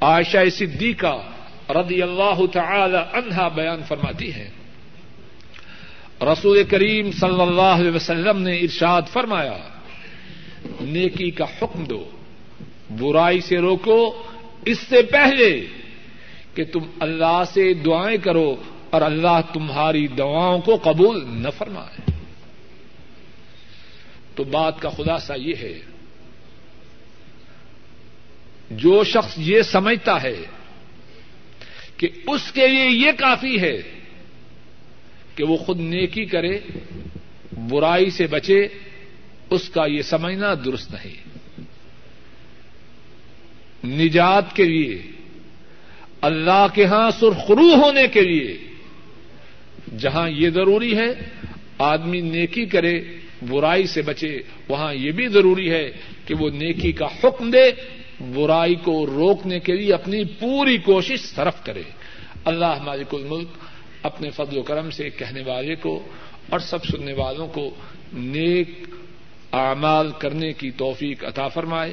[0.00, 1.22] عائشہ صدیقہ
[1.70, 4.50] رضی اللہ تعالی عنہا بیان فرماتی ہے۔
[6.20, 9.58] رسول کریم صلی اللہ علیہ وسلم نے ارشاد فرمایا،
[10.80, 12.10] نیکی کا حکم دو۔
[12.98, 14.22] برائی سے روکو۔
[14.64, 15.66] اس سے پہلے
[16.54, 18.56] کہ تم اللہ سے دعائیں کرو
[18.90, 22.10] اور اللہ تمہاری دعاؤں کو قبول نہ فرمائے۔
[24.34, 25.80] تو بات کا خلاصہ یہ ہے،
[28.70, 30.36] جو شخص یہ سمجھتا ہے
[31.96, 33.82] کہ اس کے لیے یہ کافی ہے
[35.34, 36.58] کہ وہ خود نیکی کرے،
[37.68, 38.68] برائی سے بچے،
[39.50, 41.29] اس کا یہ سمجھنا درست نہیں۔
[43.84, 45.02] نجات کے لیے،
[46.20, 48.58] اللہ کے ہاں سرخرو ہونے کے لیے۔
[49.98, 51.08] جہاں یہ ضروری ہے،
[51.78, 53.00] آدمی نیکی کرے،
[53.48, 55.90] برائی سے بچے، وہاں یہ بھی ضروری ہے
[56.26, 57.70] کہ وہ نیکی کا حکم دے،
[58.34, 61.82] برائی کو روکنے کے لیے اپنی پوری کوشش صرف کرے۔
[62.44, 63.48] اللہ مالک الملک
[64.02, 66.08] اپنے فضل و کرم سے کہنے والے کو
[66.50, 67.74] اور سب سننے والوں کو
[68.12, 68.70] نیک
[69.52, 71.92] اعمال کرنے کی توفیق عطا فرمائے۔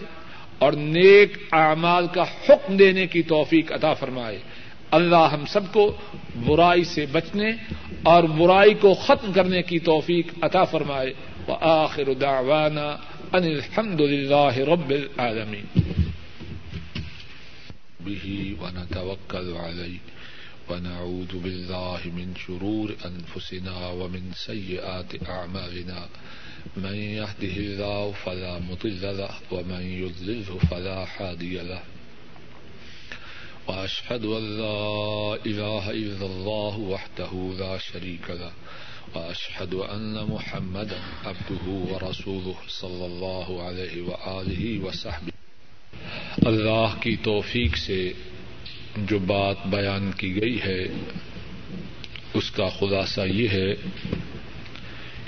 [0.60, 4.40] اور نیک اعمال کا حکم دینے کی توفیق عطا فرمائے۔
[4.92, 5.96] اللہ ہم سب کو
[6.46, 7.52] برائی سے بچنے
[8.04, 11.14] اور برائی کو ختم کرنے کی توفیق عطا فرمائے۔
[11.48, 12.88] وآخر دعوانا
[13.34, 15.66] ان الحمد للہ رب العالمین۔
[18.04, 19.98] به ونتوکل علی۔
[20.70, 26.08] ونعوذ بالله من شرور أنفسنا ومن سيئات أعمالنا۔
[26.76, 31.82] من يهده الله فلا مضل له ومن يضلله فلا هادي له
[33.68, 38.52] وأشهد أن لا إله إلا الله وحده لا شريك له
[39.16, 45.32] وأشهد أن محمدا عبده ورسوله صلى الله عليه وآله وصحبه
[46.46, 48.14] اللہ کی توفیق سے
[48.98, 50.88] جو بات بیان کی گئی ہے،
[52.34, 53.74] اس کا خلاصہ یہ ہے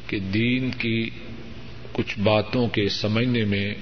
[0.07, 1.09] کہ دین کی
[1.93, 3.75] کچھ باتوں کے سمجھنے میں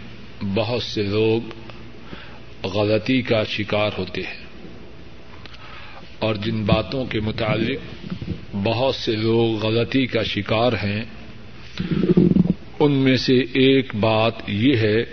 [0.56, 1.50] بہت سے لوگ
[2.68, 4.48] غلطی کا شکار ہوتے ہیں۔
[6.20, 8.06] اور جن باتوں کے متعلق
[8.54, 11.02] بہت سے لوگ غلطی کا شکار ہیں،
[12.80, 15.04] ان میں سے ایک بات یہ ہے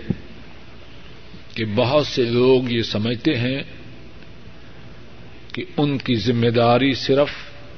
[1.53, 3.63] کہ بہت سے لوگ یہ سمجھتے ہیں
[5.53, 7.29] کہ ان کی ذمہ داری صرف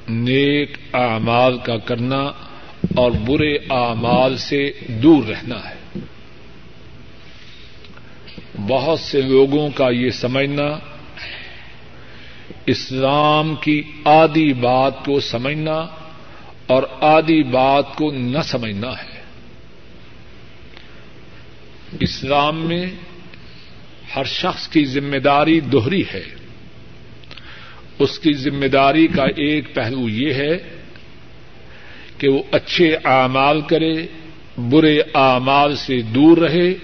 [0.08, 2.47] نیک اعمال کا کرنا
[2.96, 5.98] اور برے اعمال سے دور رہنا ہے۔
[8.68, 10.78] بہت سے لوگوں کا یہ سمجھنا
[12.66, 15.86] اسلام کی آدھی بات کو سمجھنا
[16.66, 19.22] اور آدھی بات کو نہ سمجھنا ہے۔
[22.00, 22.86] اسلام میں
[24.16, 26.24] ہر شخص کی ذمہ داری دوہری ہے۔
[27.98, 30.77] اس کی ذمہ داری کا ایک پہلو یہ ہے
[32.18, 33.94] کہ وہ اچھے اعمال کرے،
[34.58, 36.74] برے اعمال سے دور رہے،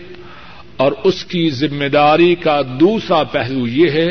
[0.77, 4.09] اور اس کی ذمہ داری کا دوسرا پہلو یہ ہے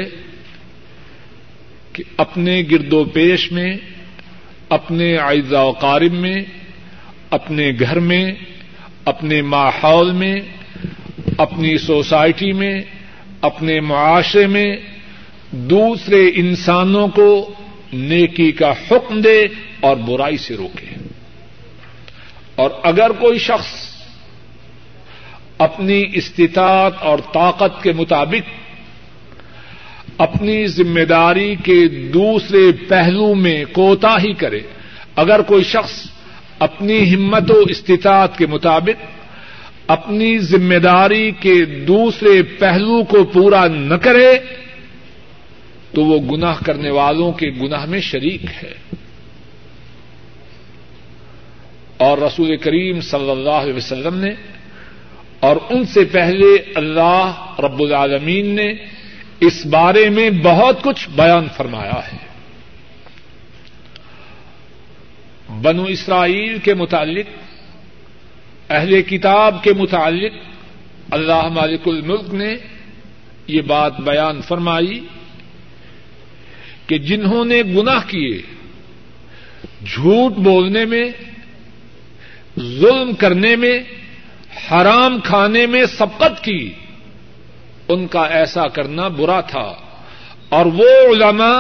[1.93, 3.77] کہ اپنے گرد و پیش میں،
[4.69, 6.43] اپنے اعزا و قارب میں،
[7.29, 8.31] اپنے گھر میں،
[9.05, 10.35] اپنے ماحول میں،
[11.37, 12.81] اپنی سوسائٹی میں،
[13.41, 14.75] اپنے معاشرے میں
[15.51, 17.53] دوسرے انسانوں کو
[17.93, 19.47] نیکی کا حکم دے
[19.79, 20.93] اور برائی سے روکے۔
[22.55, 23.93] اور اگر کوئی شخص
[25.57, 28.63] اپنی استطاعت اور طاقت کے مطابق
[30.17, 34.59] اپنی ذمہ داری کے دوسرے پہلو میں کوتا ہی کرے،
[35.15, 36.09] اگر کوئی شخص
[36.59, 39.05] اپنی ہمت و استطاعت کے مطابق
[39.87, 44.39] اپنی ذمہ داری کے دوسرے پہلو کو پورا نہ کرے،
[45.91, 48.73] تو وہ گناہ کرنے والوں کے گناہ میں شریک ہے۔
[51.97, 54.31] اور رسول کریم صلی اللہ علیہ وسلم نے
[55.39, 58.73] اور ان سے پہلے اللہ رب العالمین نے
[59.39, 62.17] اس بارے میں بہت کچھ بیان فرمایا ہے۔
[65.61, 67.25] بنو اسرائیل کے متعلق،
[68.69, 70.33] اہل کتاب کے متعلق
[71.11, 72.55] اللہ مالک الملک نے
[73.47, 74.99] یہ بات بیان فرمائی
[76.87, 78.41] کہ جنہوں نے گناہ کیے،
[79.85, 81.11] جھوٹ بولنے میں
[82.59, 83.79] ظلم کرنے میں،
[84.71, 86.73] حرام کھانے میں سبقت کی۔
[87.87, 89.73] ان کا ایسا کرنا برا تھا۔
[90.49, 91.59] اور وہ علماء،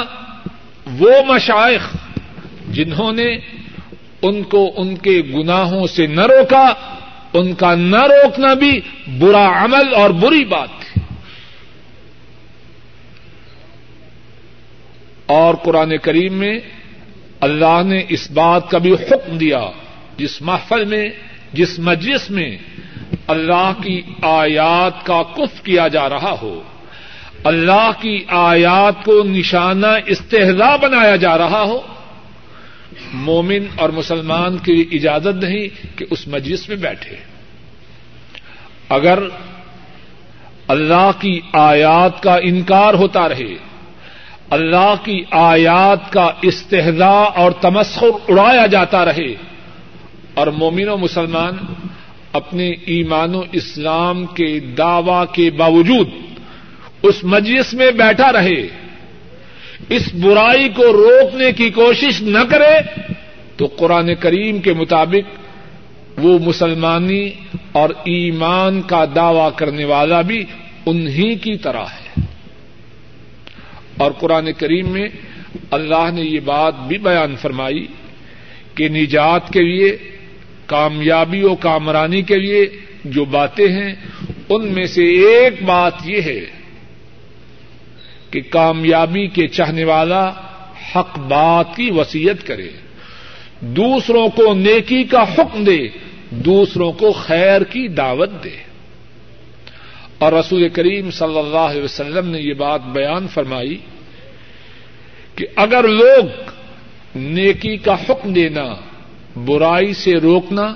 [0.99, 1.97] وہ مشائق
[2.69, 3.37] جنہوں نے
[4.21, 6.73] ان کو ان کے گناہوں سے نہ روکا،
[7.33, 8.81] ان کا نہ روکنا بھی
[9.19, 11.01] برا عمل اور بری بات۔ تھی
[15.25, 16.59] اور قرآن کریم میں
[17.39, 19.69] اللہ نے اس بات کا بھی حکم دیا۔
[20.17, 21.09] جس محفل میں،
[21.53, 22.57] جس مجلس میں
[23.27, 26.61] اللہ کی آیات کا کف کیا جا رہا ہو،
[27.43, 31.81] اللہ کی آیات کو نشانہ استحضا بنایا جا رہا ہو،
[33.13, 37.15] مومن اور مسلمان کی اجازت نہیں کہ اس مجلس میں بیٹھے۔
[38.89, 39.19] اگر
[40.67, 43.53] اللہ کی آیات کا انکار ہوتا رہے،
[44.49, 49.52] اللہ کی آیات کا استحضا اور تمسخر اڑایا جاتا رہے
[50.33, 51.57] اور مومن و مسلمان
[52.31, 56.09] اپنے ایمان و اسلام کے دعوی کے باوجود
[57.03, 58.67] اس مجلس میں بیٹھا رہے،
[59.89, 63.01] اس برائی کو روکنے کی کوشش نہ کرے،
[63.57, 65.43] تو قرآن کریم کے مطابق
[66.25, 67.29] وہ مسلمانی
[67.71, 70.45] اور ایمان کا دعوی کرنے والا بھی
[70.85, 72.21] انہی کی طرح ہے۔
[73.97, 75.09] اور قرآن کریم میں
[75.71, 77.87] اللہ نے یہ بات بھی بیان فرمائی
[78.75, 79.97] کہ نجات کے لیے
[80.65, 82.67] کامیابی و کامرانی کے لیے
[83.05, 83.93] جو باتیں ہیں،
[84.49, 86.41] ان میں سے ایک بات یہ ہے
[88.29, 90.31] کہ کامیابی کے چاہنے والا
[90.95, 92.69] حق بات کی وسیعت کرے۔
[93.61, 95.79] دوسروں کو نیکی کا حکم دے،
[96.29, 98.73] دوسروں کو خیر کی دعوت دے۔
[100.17, 103.77] اور رسول کریم صلی اللہ علیہ وسلم نے یہ بات بیان فرمائی
[105.35, 106.51] کہ اگر لوگ
[107.15, 108.75] نیکی کا حکم دینا
[109.35, 110.75] برائی سے روکنا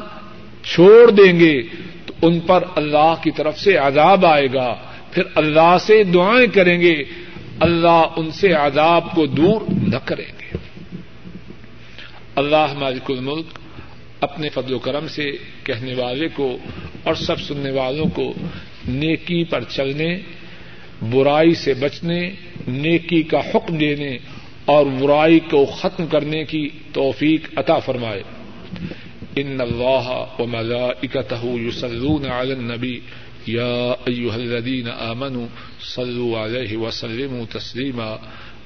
[0.63, 1.61] چھوڑ دیں گے،
[2.05, 4.75] تو ان پر اللہ کی طرف سے عذاب آئے گا۔
[5.11, 7.03] پھر اللہ سے دعائیں کریں گے۔
[7.59, 10.57] اللہ ان سے عذاب کو دور نہ کریں گے۔
[12.35, 13.45] اللہ مالک الملک
[14.19, 15.31] اپنے فضل و کرم سے
[15.63, 16.57] کہنے والے کو
[17.03, 18.33] اور سب سننے والوں کو
[18.87, 20.19] نیکی پر چلنے،
[21.09, 22.29] برائی سے بچنے،
[22.67, 24.17] نیکی کا حکم دینے
[24.65, 28.23] اور برائی کو ختم کرنے کی توفیق عطا فرمائے۔
[29.35, 32.99] ان اللہ و وملائکتہ یصلون علی النبی
[33.45, 35.45] یا ایها الذین آمنوا
[35.79, 38.15] صلوا علیہ وسلموا تسلیما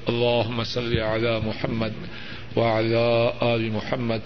[0.07, 1.93] اللهم صل على محمد
[2.55, 4.19] وعلى آل محمد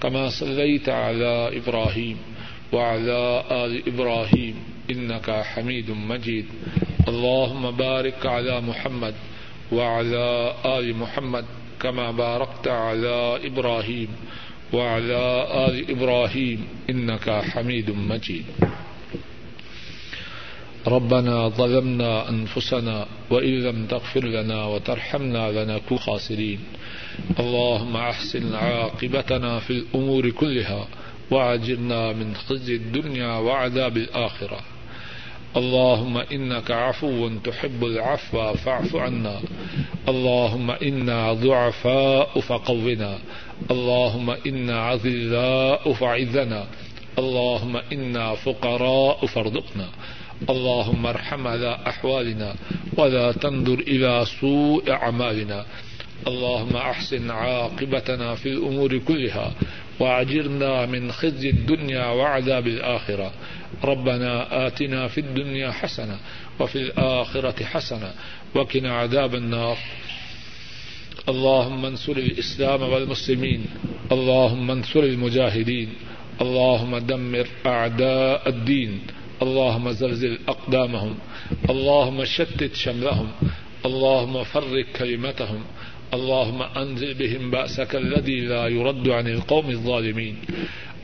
[0.00, 2.16] كما صليت على إبراهيم
[2.72, 4.54] وعلى آل إبراهيم.
[4.90, 6.46] إنك حميد مجيد.
[7.08, 9.14] اللهم بارك على محمد
[9.72, 11.44] وعلى آل محمد
[11.80, 14.06] كما باركت على إبراهيم.
[14.72, 18.44] وعلى آل إبراهيم إنك حميد مجيد.
[20.86, 26.58] ربنا ظلمنا أنفسنا وإن لم تغفر لنا وترحمنا لنكون خاسرين.
[27.40, 30.88] اللهم أحسن عاقبتنا في الأمور كلها
[31.30, 34.60] وعجرنا من خزي الدنيا وعذاب الآخرة.
[35.56, 39.40] اللهم إنك عفو تحب العفو فاعف عنا.
[40.08, 43.18] اللهم إنا ضعفاء فقونا.
[43.70, 46.66] اللهم إنا عذلاء فعذنا
[47.18, 49.88] اللهم إنا فقراء فارزقنا.
[50.50, 52.54] اللهم ارحم على أحوالنا
[52.96, 55.64] ولا تنظر إلى سوء أعمالنا.
[56.26, 59.52] اللهم أحسن عاقبتنا في الأمور كلها
[60.00, 63.32] وأجرنا من خزي الدنيا وعذاب الآخرة.
[63.84, 66.18] ربنا آتنا في الدنيا حسنة
[66.60, 68.10] وفي الآخرة حسنة.
[68.54, 69.78] وكنا عذاب النار.
[71.28, 73.66] اللهم انصر الإسلام والمسلمين،
[74.12, 75.88] اللهم انصر المجاهدين،
[76.40, 79.00] اللهم دمر أعداء الدين،
[79.42, 81.14] اللهم زلزل أقدامهم
[81.70, 83.28] اللهم شتت شملهم،
[83.86, 85.60] اللهم فرق كلمتهم،
[86.14, 90.36] اللهم أنزل بهم بأسك الذي لا يرد عن القوم الظالمين.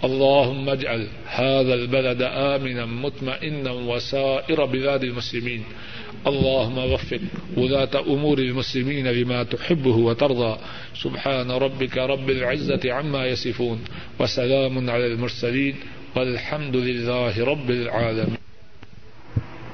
[0.05, 5.63] اللهم اجعل هذا البلد آمنا مطمئنا وسائر بلاد المسلمين.
[6.27, 7.19] اللهم وفق
[7.57, 10.55] ولاة أمور المسلمين لما تحبه وترضى.
[11.03, 13.79] سبحان ربك رب العزة عما يصفون
[14.21, 15.73] وسلام على المرسلين
[16.17, 18.37] والحمد لله رب العالمين.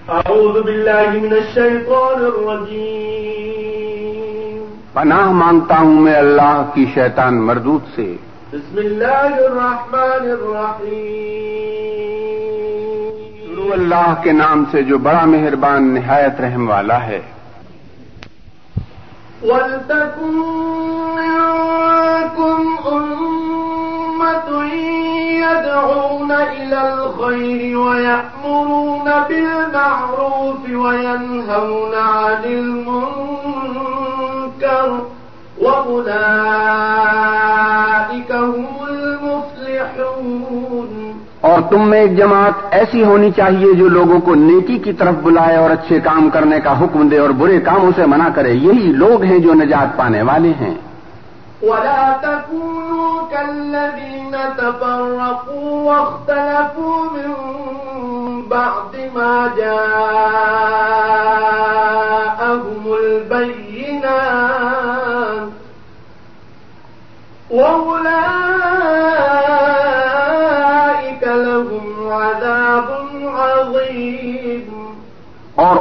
[0.08, 4.64] أعوذ بالله من الشيطان الرجيم.
[4.92, 8.14] پناہ مانگتا ہوں میں اللہ کی شیطان مردود سے۔
[8.52, 11.97] بسم اللہ الرحمن الرحیم.
[13.68, 17.20] شروع اللہ کے نام سے جو بڑا مہربان نہایت رحم والا ہے۔
[19.42, 20.34] وَلْتَكُن
[21.18, 24.64] مِّنكُمْ أُمَّةٌ
[25.40, 30.68] يَدْعُونَ إِلَى الْخَيْرِ وَيَأْمُرُونَ بِالْمَعْرُوفِ
[41.40, 45.56] اور تم میں ایک جماعت ایسی ہونی چاہیے جو لوگوں کو نیکی کی طرف بلائے
[45.56, 49.22] اور اچھے کام کرنے کا حکم دے اور برے کاموں سے منع کرے۔ یہی لوگ
[49.22, 50.74] ہیں جو نجات پانے والے ہیں۔
[51.62, 57.32] ولا تكونوا كالذين تفرقوا واختلفوا من
[58.48, 60.12] بعد ما جاءهم
[62.92, 63.88] البينات
[67.52, 68.27] وأولئك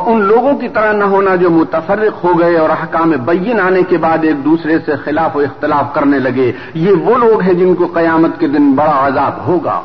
[0.07, 3.97] ان لوگوں کی طرح نہ ہونا جو متفرق ہو گئے اور احکام بین آنے کے
[3.97, 7.85] بعد ایک دوسرے سے خلاف و اختلاف کرنے لگے۔ یہ وہ لوگ ہیں جن کو
[7.93, 9.81] قیامت کے دن بڑا عذاب ہوگا۔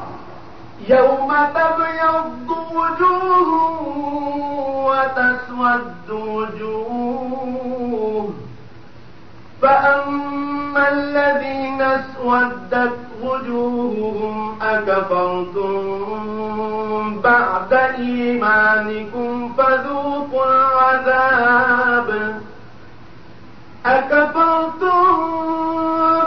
[0.88, 3.60] يوم تبيض وجوه
[4.86, 7.81] وتسود وجوه
[9.62, 11.80] فأما الذين
[12.14, 15.72] سودت وجوههم أكفرتم
[17.24, 22.08] بعد إيمانكم فذوقوا العذاب
[23.86, 25.06] أكفرتم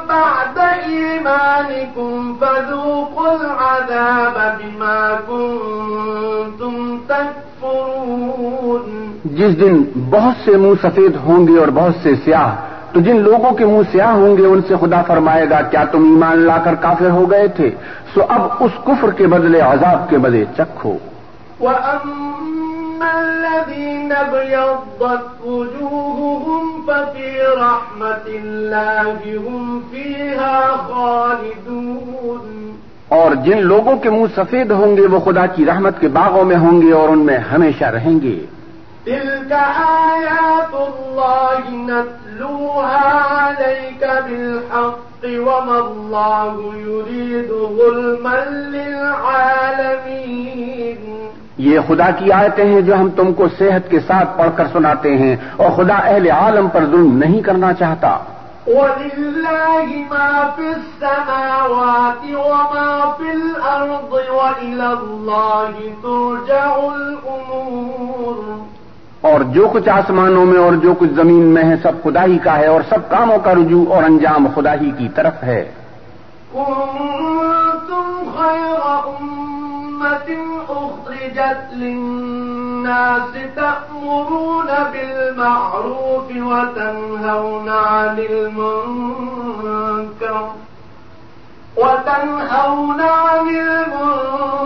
[0.09, 8.86] بعد إيمانكم فذوقوا العذاب بما كنتم تكفرون
[9.25, 12.49] جس دن بہت سے منہ سفید ہوں گے اور بہت سے سیاہ
[12.95, 16.03] تو جن لوگوں کے منہ سیاہ ہوں گے ان سے خدا فرمائے گا کیا تم
[16.03, 17.71] ایمان لا کر کافر ہو گئے تھے؟
[18.13, 20.97] سو اب اس کفر کے بدلے عذاب کے بدلے چکھو۔
[33.07, 36.57] اور جن لوگوں کے منہ سفید ہوں گے وہ خدا کی رحمت کے باغوں میں
[36.57, 38.45] ہوں گے اور ان میں ہمیشہ رہیں گے۔
[39.06, 39.58] تلك
[40.12, 48.45] آيات الله نتلوها عليك بالحق وما الله يريد ظلما
[48.76, 54.68] للعالمين یہ خدا کی آیتیں ہیں جو ہم تم کو صحت کے ساتھ پڑھ کر
[54.74, 58.18] سناتے ہیں اور خدا اہل عالم پر ظلم نہیں کرنا چاہتا۔
[58.68, 68.55] ولله ما في السماوات وما في الأرض وإلى الله ترجع الأمور
[69.26, 72.57] اور جو کچھ آسمانوں میں اور جو کچھ زمین میں ہے، سب خدا ہی کا
[72.57, 75.71] ہے اور سب کاموں کا رجوع اور انجام خدا ہی کی طرف ہے۔
[76.53, 80.30] كنتم خير أمة
[80.67, 88.76] أخرجت للناس تأمرون بالمعروف وتنهون عن المنكر
[91.78, 94.65] وتنهون عن المنكر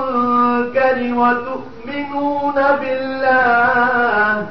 [1.15, 4.45] وتؤمنون يؤمنون بالله.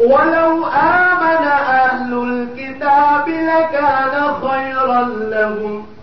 [0.00, 5.93] ولو آمن أهل الكتاب لكان خيرا لهم.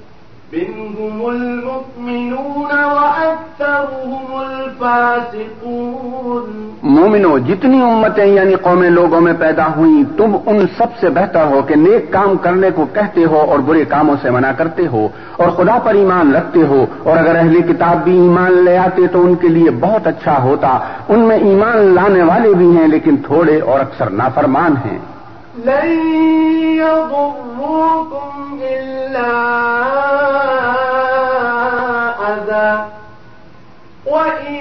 [0.53, 6.71] منهم المؤمنون وأكثرهم الفاسقون.
[6.83, 11.61] مومنو، جتنی امتیں یعنی قومیں لوگوں میں پیدا ہوئیں، تم ان سب سے بہتر ہو
[11.61, 15.49] کہ نیک کام کرنے کو کہتے ہو اور برے کاموں سے منع کرتے ہو اور
[15.49, 19.35] خدا پر ایمان رکھتے ہو اور اگر اہل کتاب بھی ایمان لے آتے تو ان
[19.35, 20.79] کے لیے بہت اچھا ہوتا۔
[21.09, 24.99] ان میں ایمان لانے والے بھی ہیں لیکن تھوڑے اور اکثر نافرمان ہیں۔
[25.65, 26.15] لن
[26.75, 29.31] يضروكم إلا
[32.19, 32.85] أذى.
[34.05, 34.55] وإن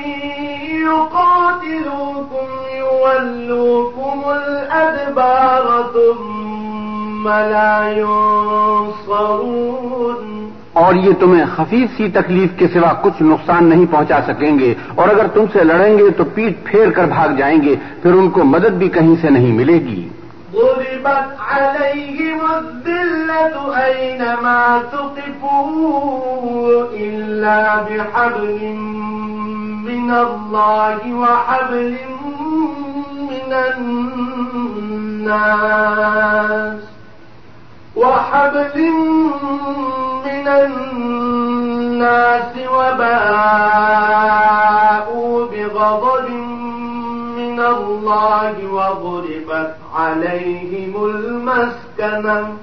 [0.87, 2.47] يقاتلوكم
[2.77, 10.51] يولوكم الأدبار ثم لا ينصرون.
[10.73, 15.09] اور یہ تمہیں خفیف سی تکلیف کے سوا کچھ نقصان نہیں پہنچا سکیں گے اور
[15.09, 18.45] اگر تم سے لڑیں گے تو پیٹ پھیر کر بھاگ جائیں گے، پھر ان کو
[18.45, 20.09] مدد بھی کہیں سے نہیں ملے گی۔
[20.53, 28.75] ضربت عليهم الذلة أينما تقفوا إلا بحبل
[29.87, 31.97] من الله وحبل
[33.31, 33.53] من
[35.41, 36.81] الناس
[37.97, 38.91] وحبل
[40.25, 42.51] من الناس
[44.11, 46.40] وباءوا بغضب
[47.61, 52.57] من الله وضربت عليهم المسكنة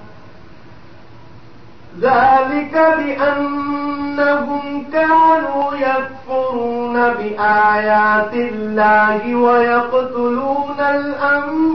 [2.01, 11.67] ذلك بأنهم كانوا يكفرون بآيات الله ويقتلون الأنبياء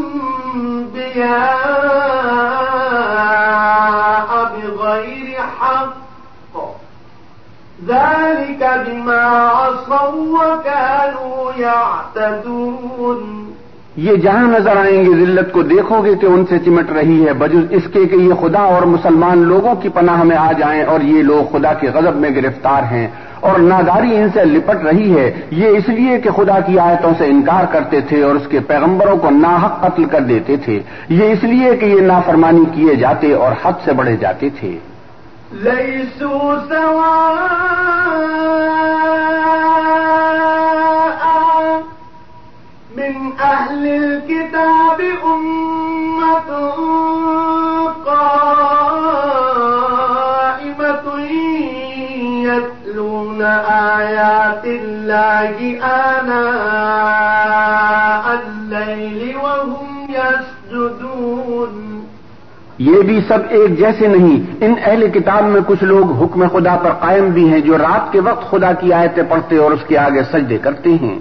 [4.56, 6.01] بغير حق.
[7.88, 13.50] ذلك بما عصوا وكانوا يعتدون.
[13.96, 17.32] یہ جہاں نظر آئیں گے ذلت کو دیکھو گے کہ ان سے چمٹ رہی ہے
[17.32, 21.00] بجز اس کے کہ یہ خدا اور مسلمان لوگوں کی پناہ میں آ جائیں اور
[21.00, 23.08] یہ لوگ خدا کے غضب میں گرفتار ہیں
[23.40, 27.24] اور ناداری ان سے لپٹ رہی ہے۔ یہ اس لیے کہ خدا کی آیتوں سے
[27.24, 31.44] انکار کرتے تھے اور اس کے پیغمبروں کو ناحق قتل کر دیتے تھے۔ یہ اس
[31.44, 34.78] لیے کہ یہ نافرمانی کیے جاتے اور حد سے بڑھے جاتے تھے۔
[35.52, 36.58] ليسوا
[40.82, 41.82] سواء
[42.96, 46.50] من أهل الكتاب أمة
[50.12, 51.06] قائمة
[52.46, 57.31] يتلون آيات الله آناء
[62.78, 66.90] یہ بھی سب ایک جیسے نہیں۔ ان اہل کتاب میں کچھ لوگ حکم خدا پر
[66.90, 70.22] قائم بھی ہیں جو رات کے وقت خدا کی آیتیں پڑھتے اور اس کے آگے
[70.32, 71.18] سجدے کرتے ہیں۔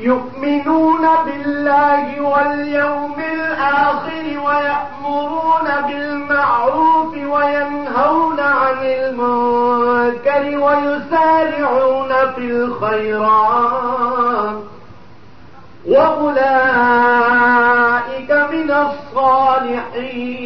[0.00, 14.72] يؤمنون بالله واليوم الآخر ويأمرون بالمعروف وينهون عن المنكر ويسارعون في الخيرات
[15.86, 20.41] وأولئك من الصالحين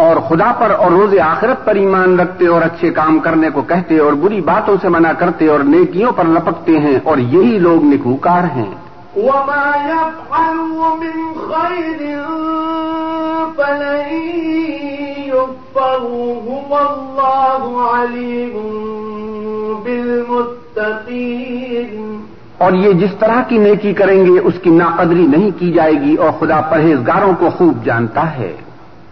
[0.00, 3.98] اور خدا پر اور روز آخرت پر ایمان رکھتے اور اچھے کام کرنے کو کہتے
[3.98, 8.56] اور بری باتوں سے منع کرتے اور نیکیوں پر لپکتے ہیں اور یہی لوگ نکوکار
[8.56, 8.74] ہیں۔
[9.16, 12.20] وما يفعلوا من خير
[13.56, 14.38] فلن
[15.26, 22.20] يكفروه والله عليم بالمتقين۔
[22.58, 26.14] اور یہ جس طرح کی نیکی کریں گے اس کی ناقدری نہیں کی جائے گی
[26.14, 28.56] اور خدا پرہیزگاروں کو خوب جانتا ہے۔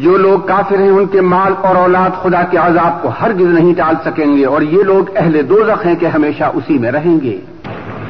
[0.00, 3.74] جو لوگ کافر ہیں ان کے مال اور اولاد خدا کے عذاب کو ہرگز نہیں
[3.74, 7.40] ٹال سکیں گے اور یہ لوگ اہل دوزخ ہیں کہ ہمیشہ اسی میں رہیں گے۔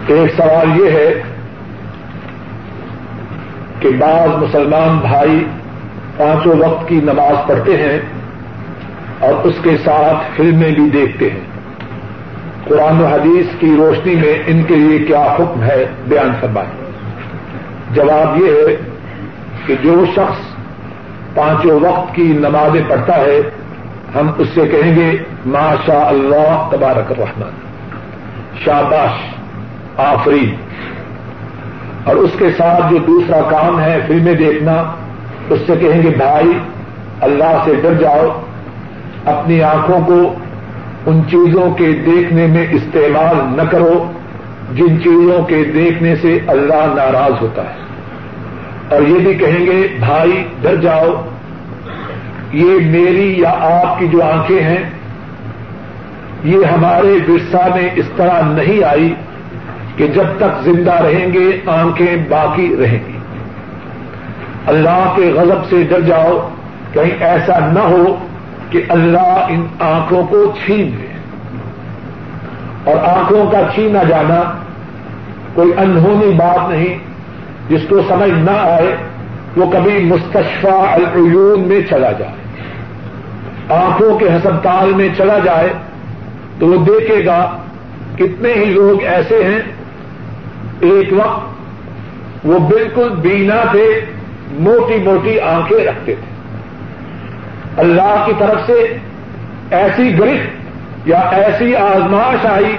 [0.06, 1.22] ایک سوال یہ ہے
[3.80, 5.44] کہ بعض مسلمان بھائی
[6.16, 8.00] پانچوں وقت کی نماز پڑھتے ہیں
[9.18, 11.40] اور اس کے ساتھ فلمیں بھی دیکھتے ہیں۔
[12.64, 16.70] قرآن و حدیث کی روشنی میں ان کے لیے کیا حکم ہے؟ بیان فرمائیں۔
[17.94, 18.76] جواب یہ ہے
[19.66, 20.49] کہ جو شخص
[21.34, 23.40] پانچوں وقت کی نمازیں پڑھتا ہے،
[24.14, 27.50] ہم اس سے کہیں گے ماشاء اللہ تبارک الرحمن۔
[28.64, 29.34] شاباش،
[30.00, 30.54] آفرین۔
[32.04, 34.72] اور اس کے ساتھ جو دوسرا کام ہے، فلمیں دیکھنا،
[35.50, 36.58] اس سے کہیں گے، بھائی،
[37.20, 38.40] اللہ سے ڈر جاؤ۔
[39.24, 40.34] اپنی آنکھوں کو
[41.06, 44.12] ان چیزوں کے دیکھنے میں استعمال نہ کرو،
[44.72, 47.89] جن چیزوں کے دیکھنے سے اللہ ناراض ہوتا ہے۔
[48.90, 51.22] اور یہ بھی کہیں گے، بھائی، ڈر جاؤ۔
[52.52, 54.90] یہ میری یا آپ کی جو آنکھیں ہیں،
[56.44, 59.14] یہ ہمارے ورثہ میں اس طرح نہیں آئی
[59.96, 63.18] کہ جب تک زندہ رہیں گے، آنکھیں باقی رہیں گی۔
[64.66, 66.48] اللہ کے غضب سے ڈر جاؤ۔
[66.92, 68.16] کہیں ایسا نہ ہو
[68.70, 71.06] کہ اللہ ان آنکھوں کو چھین لے۔
[72.84, 74.58] اور آنکھوں کا چھینا جانا
[75.54, 77.09] کوئی انہونی بات نہیں۔
[77.70, 78.96] جس کو سمجھ نہ آئے،
[79.56, 82.34] وہ کبھی مستشفہ العیون میں چلا جائے۔
[83.68, 85.68] آنکھوں کے ہسپتال میں چلا جائے
[86.58, 87.58] تو وہ دیکھے گا
[88.16, 89.60] کتنے ہی لوگ ایسے ہیں۔
[90.80, 91.50] ایک وقت
[92.44, 94.00] وہ بالکل بینا تھے،
[94.50, 96.30] موٹی موٹی آنکھیں رکھتے تھے۔
[97.76, 98.96] اللہ کی طرف سے
[99.70, 100.60] ایسی گرفت
[101.08, 102.76] یا ایسی آزماش آئی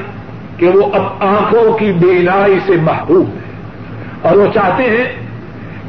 [0.57, 3.40] کہ وہ اب آنکھوں کی بینائی سے محبوب ہے۔
[4.21, 5.15] اور وہ چاہتے ہیں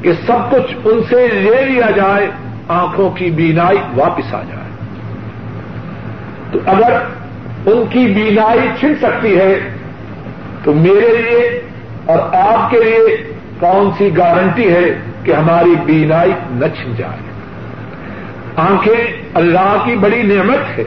[0.03, 2.27] کہ سب کچھ ان سے لے لیا جائے،
[2.69, 4.63] آنکھوں کی بینائی واپس آ جائے۔
[6.53, 6.93] تو اگر
[7.67, 9.59] ان کی بینائی چھن سکتی ہے،
[10.65, 11.61] تو میرے لیے
[12.07, 17.33] اور آپ کے لیے کون سی گارنٹی ہے کہ ہماری بینائی نہ چھن جائے؟
[18.57, 20.85] آنکھیں اللہ کی بڑی نعمت ہے۔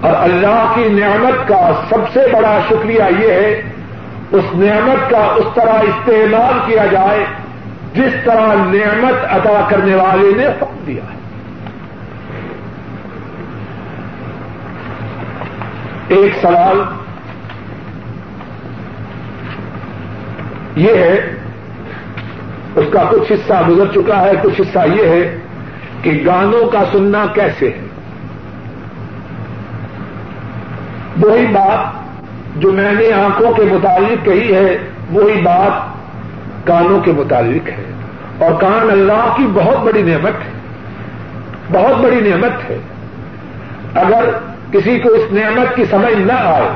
[0.00, 3.62] اور اللہ کی نعمت کا سب سے بڑا شکریہ یہ ہے
[4.32, 7.24] اس نعمت کا اس طرح استعمال کیا جائے
[7.94, 11.18] جس طرح نعمت ادا کرنے والے نے حکم دیا ہے۔
[16.08, 16.80] ایک سوال
[20.76, 21.34] یہ ہے،
[22.76, 25.38] اس کا کچھ حصہ گزر چکا ہے، کچھ حصہ یہ ہے
[26.02, 27.80] کہ گانوں کا سننا کیسے ہے۔
[31.22, 31.97] وہی بات
[32.58, 34.78] جو میں نے آنکھوں کے متعلق کہی ہے،
[35.10, 35.98] وہی بات
[36.66, 37.84] کانوں کے متعلق ہے۔
[38.38, 40.58] اور کان اللہ کی بہت بڑی نعمت ہے۔
[41.72, 42.78] بہت بڑی نعمت ہے۔
[43.94, 44.24] اگر
[44.72, 46.68] کسی کو اس نعمت کی سمجھ نہ آئے،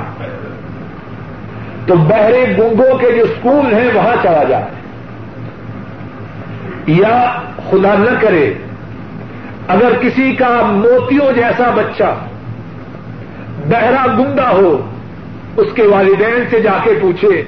[1.87, 4.65] تو بہرے گنگوں کے جو اسکول ہیں، وہاں چلا جائے۔
[6.87, 8.55] یا خدا نہ کرے،
[9.69, 12.15] اگر کسی کا موتیوں جیسا بچہ
[13.69, 14.91] بہرا گنگا ہو
[15.57, 17.43] اس کے والدین سے جا کے پوچھے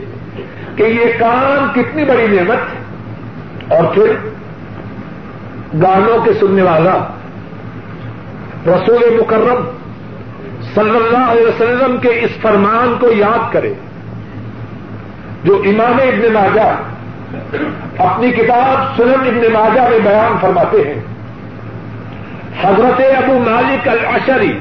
[0.76, 4.12] کہ یہ کام کتنی بڑی نعمت اور پھر
[5.82, 6.96] گانوں کے سننے والا،
[8.66, 9.64] رسول مکرم
[10.74, 13.72] صلی اللہ علیہ وسلم کے اس فرمان کو یاد کرے،
[15.44, 16.68] جو امام ابن ماجہ
[17.98, 21.00] اپنی کتاب سنن ابن ماجہ میں بیان فرماتے ہیں۔
[22.62, 24.52] حضرت ابو مالک العشری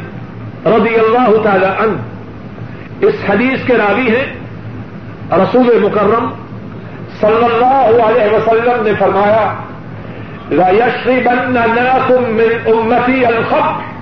[0.65, 2.12] رضی اللہ تعالی عنہ
[3.07, 4.25] اس حدیث کے راوی ہیں۔
[5.31, 6.33] رسول مکرم
[7.21, 9.53] صلی اللہ علیہ وسلم نے فرمایا
[10.51, 13.93] یشری بن من امتی الخب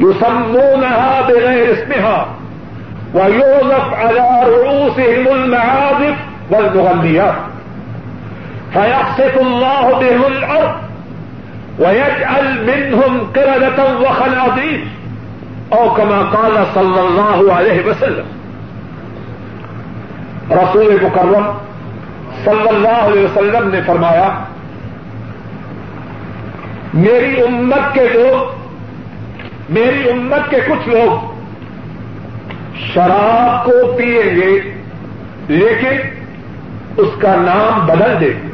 [0.00, 2.26] یو سمونها بغیر اسمها
[3.14, 6.16] ويوظف على رؤوسهم المعازف
[6.50, 7.34] والمغنيات
[8.72, 10.74] فيقصف الله بهم الأرض
[11.78, 14.80] ويجعل منهم قردة وخنازير
[15.68, 18.24] او كما قال صلی اللہ علیہ وسلم۔
[20.50, 21.58] رسول مکرم
[22.44, 24.44] صلی اللہ علیہ وسلم نے فرمایا،
[26.94, 28.66] میری امت کے لوگ،
[29.68, 31.36] میری امت کے کچھ لوگ
[32.94, 34.74] شراب کو پیئیں گے،
[35.48, 36.24] لیکن
[36.96, 38.50] اس کا نام بدل دیں گے۔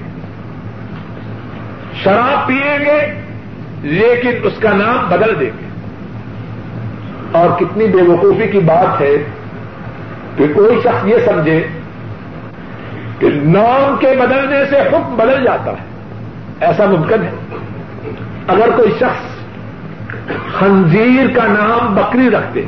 [2.02, 3.20] شراب پیئیں گے،
[3.82, 5.71] لیکن اس کا نام بدل دیں گے۔
[7.32, 9.16] اور کتنی بے وقوفی کی بات ہے
[10.36, 11.66] کہ کوئی شخص یہ سمجھے
[13.18, 15.84] کہ نام کے بدلنے سے حکم بدل جاتا ہے۔
[16.60, 17.30] ایسا ممکن ہے۔
[18.48, 19.32] اگر کوئی شخص
[20.58, 22.62] خنزیر کا نام بکری رکھتے،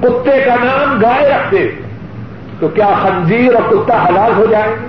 [0.00, 1.70] کتے کا نام گائے رکھتے،
[2.60, 4.88] تو کیا خنزیر اور کتا حلال ہو جائیں گے؟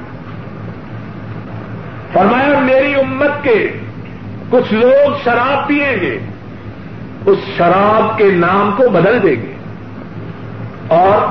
[2.13, 3.71] فرمایا، میری امت کے
[4.49, 6.19] کچھ لوگ شراب پیئیں گے۔
[7.26, 9.53] اس شراب کے نام کو بدل دیں گے
[10.88, 11.28] اور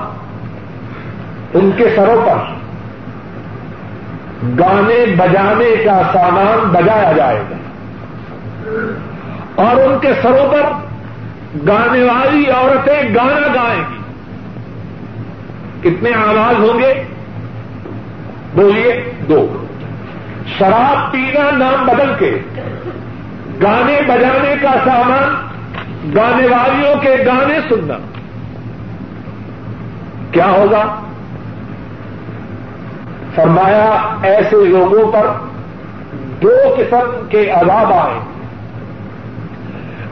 [1.55, 2.57] ان کے سروں پر
[4.59, 7.57] گانے بجانے کا سامان بجایا جائے گا
[9.55, 10.73] اور ان کے سروں پر
[11.69, 13.99] گانے والی عورتیں گانا گائیں گی
[15.83, 16.93] کتنے آواز ہوں گے
[18.55, 19.47] بولیے دو
[20.59, 22.39] شراب پینا نام بدل کے
[23.63, 25.48] گانے بجانے کا سامان
[26.15, 27.95] گانے والیوں کے گانے سننا۔
[30.33, 31.01] کیا ہوگا؟
[33.35, 35.27] فرمایا، ایسے لوگوں پر
[36.43, 38.21] دو قسم کے عذاب آئے۔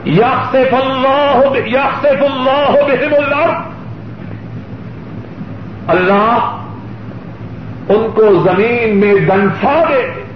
[0.03, 3.61] یا اللہ یا اللہ بہم اللہ
[5.87, 6.63] اللہ
[7.89, 10.26] ان کو زمین میں دنسا دے۔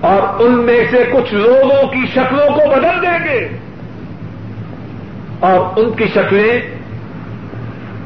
[0.00, 3.48] اور ان میں سے کچھ لوگوں کی شکلوں کو بدل دیں گے۔
[5.40, 6.60] اور ان کی شکلیں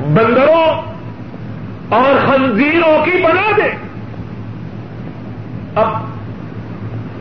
[0.00, 0.82] بندروں
[1.88, 3.78] اور خنزیروں کی بنا دیں۔
[5.74, 5.88] اب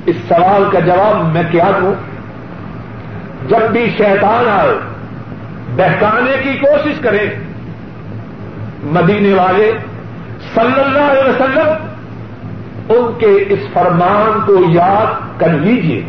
[0.06, 1.94] اس سوال کا جواب میں کیا دوں؟
[3.50, 4.74] جب بھی شیطان آئے،
[5.76, 7.28] بہکانے کی کوشش کریں۔
[8.84, 9.72] مدینے والے
[10.54, 11.83] صلی اللہ علیہ وسلم
[12.90, 16.04] ان کے اس فرمان کو یاد کر لیجیے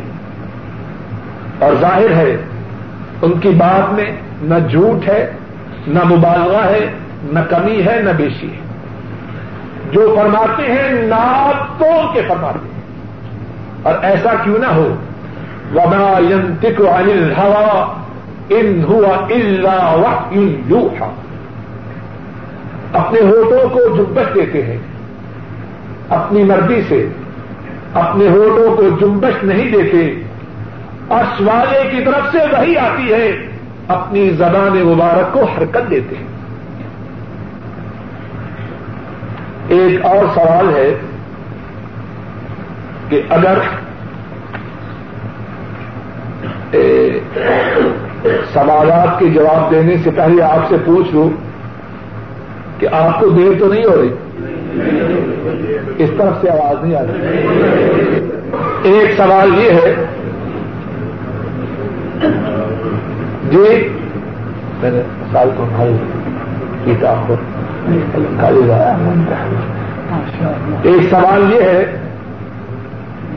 [1.58, 2.36] اور ظاہر ہے،
[3.22, 4.12] ان کی بات میں
[4.42, 5.30] نہ جھوٹ ہے،
[5.86, 8.64] نہ مبالغہ ہے، نہ کمی ہے، نہ بیشی ہے۔
[9.92, 12.82] جو فرماتے ہیں ناپ تو کے فرماتے ہیں۔
[13.82, 14.94] اور ایسا کیوں نہ ہو۔
[15.74, 17.80] وما ينطق عن الهوى
[18.54, 21.10] ان هو الا وحي يوحى۔
[22.92, 24.78] اپنے ہوٹوں کو جبت دیتے ہیں۔
[26.08, 27.08] اپنی مرضی سے،
[27.94, 30.22] اپنے ہوٹوں کو جمبش نہیں دیتے۔
[31.08, 33.32] اور والے کی طرف سے وہی آتی ہے،
[33.88, 36.34] اپنی زبان مبارک کو حرکت دیتے۔ ہیں
[39.68, 40.94] ایک اور سوال ہے
[43.08, 43.54] کہ اگر
[48.52, 51.30] سوالات کے جواب دینے سے پہلے آپ سے پوچھ لوں
[52.80, 54.23] کہ آپ کو دیر تو نہیں ہو رہی؟
[54.74, 59.94] اس طرف سے آواز نہیں آ رہی ایک سوال یہ ہے
[63.50, 63.88] جی
[64.80, 65.02] میں نے
[65.32, 65.66] سال کو
[66.84, 67.34] کتاب کو
[70.84, 71.84] ایک سوال یہ ہے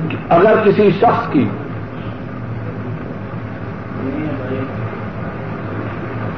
[0.10, 1.48] کہ اگر کسی شخص کی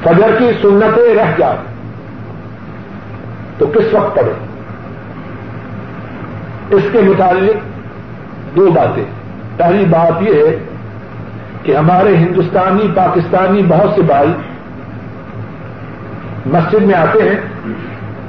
[0.02, 1.58] فجر کی سنتیں رہ جائیں،
[3.58, 4.32] تو کس وقت پڑے
[6.70, 9.04] اس کے متعلق دو باتیں۔
[9.56, 10.56] پہلی بات یہ ہے
[11.62, 14.32] کہ ہمارے ہندوستانی، پاکستانی بہت سے بھائی
[16.46, 17.40] مسجد میں آتے ہیں،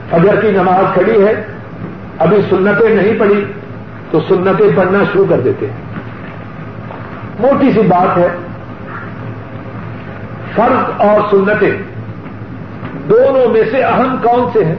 [0.09, 1.43] فجر کی نماز کھڑی ہے،
[2.19, 3.45] ابھی سنتیں نہیں پڑی
[4.11, 5.91] تو سنتیں پڑھنا شروع کر دیتے ہیں۔
[7.39, 8.27] موٹی سی بات ہے،
[10.55, 11.71] فرض اور سنتیں
[13.09, 14.75] دونوں میں سے اہم کون سے ہیں؟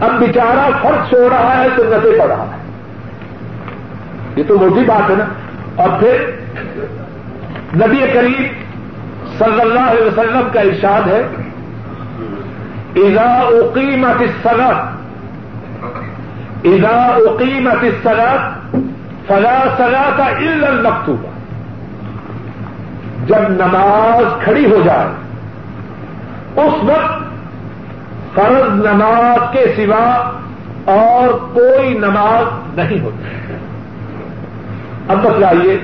[0.00, 2.56] اب بیچارہ فرق چھوڑ رہا ہے تو نتے پڑ رہا ہے۔
[4.36, 5.24] یہ تو موٹی بات ہے نا۔
[5.76, 6.30] اور پھر
[7.76, 8.42] نبی کریم
[9.38, 11.22] صلی اللہ علیہ وسلم کا ارشاد ہے،
[12.96, 14.86] اذا اقیمت الصلاة،
[16.64, 18.50] اذا اقیمت الصلاة
[19.26, 21.28] فلا صلاة الا المکتوبہ۔
[23.26, 25.06] جب نماز کھڑی ہو جائے،
[26.56, 27.29] اس وقت
[28.34, 30.30] فرض نماز کے سوا
[30.84, 33.24] اور کوئی نماز نہیں ہوتی۔
[35.08, 35.78] اب بتلائیے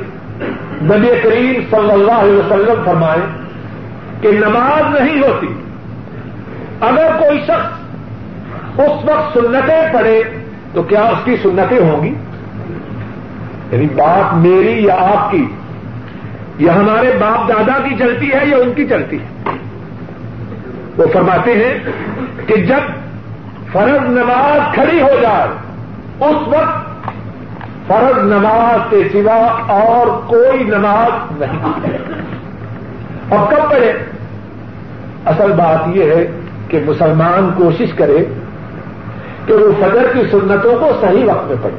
[0.83, 3.21] نبی کریم صلی اللہ علیہ وسلم فرمائے
[4.21, 5.47] کہ نماز نہیں ہوتی۔
[6.81, 7.87] اگر کوئی شخص
[8.81, 10.23] اس وقت سنتیں پڑھے
[10.73, 12.15] تو کیا اس کی سنتیں ہوں گی؟
[13.73, 15.47] یعنی بات میری یا آپ کی،
[16.59, 19.51] یا ہمارے باپ دادا کی چلتی ہے یا ان کی چلتی ہے؟
[20.97, 21.79] وہ فرماتے ہیں
[22.47, 22.81] کہ جب
[23.73, 25.49] فرض نماز کھڑی ہو جائے،
[26.21, 26.87] اس وقت
[27.87, 31.59] فرض نماز کے سوا اور کوئی نماز نہیں۔
[33.31, 33.93] اب کب پڑھے؟
[35.27, 36.27] اصل بات یہ ہے
[36.69, 38.25] کہ مسلمان کوشش کرے
[39.47, 41.77] کہ وہ فجر کی سنتوں کو صحیح وقت میں پڑھے۔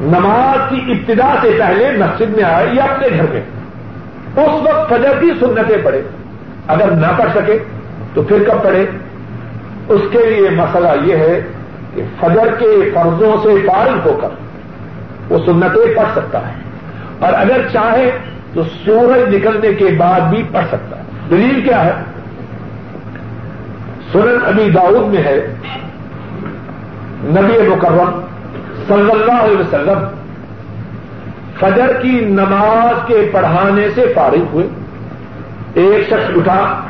[0.00, 3.42] نماز کی ابتدا سے پہلے مسجد میں آئے یا اپنے گھر میں۔
[4.36, 6.02] اس وقت فجر کی سنتیں پڑھے۔
[6.70, 7.58] اگر نہ پڑھ سکے
[8.14, 8.86] تو پھر کب پڑھے؟
[9.88, 11.40] اس کے لیے مسئلہ یہ ہے
[11.94, 14.28] کہ فجر کے فرضوں سے فارغ ہو کر
[15.32, 16.52] وہ سنتیں پڑھ سکتا ہے۔
[17.18, 18.10] اور اگر چاہے
[18.54, 21.92] تو سورج نکلنے کے بعد بھی پڑھ سکتا ہے۔ دلیل کیا ہے؟
[24.12, 25.54] سورج ابھی داؤد میں ہے،
[27.24, 28.20] نبی مکرم
[28.88, 29.98] صلی اللہ علیہ وسلم
[31.60, 34.66] فجر کی نماز کے پڑھانے سے فارغ ہوئے۔
[35.74, 36.80] ایک شخص اٹھا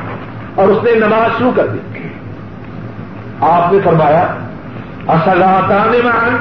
[0.55, 1.77] اور اس نے نماز شروع کر دی۔
[3.39, 4.23] آپ نے فرمایا
[5.07, 6.37] اصلاطان مان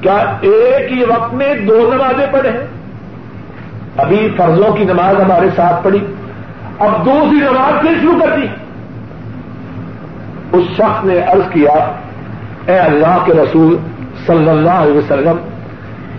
[0.00, 2.66] کیا ایک ہی وقت میں دو نمازیں پڑھے ہیں؟
[3.96, 6.06] ابھی فرضوں کی نماز ہمارے ساتھ پڑھی،
[6.78, 8.46] اب دوسری نماز پھر شروع کر دی۔
[10.52, 11.92] اس شخص نے عرض کیا،
[12.66, 13.76] اے اللہ کے رسول
[14.26, 15.36] صلی اللہ علیہ وسلم،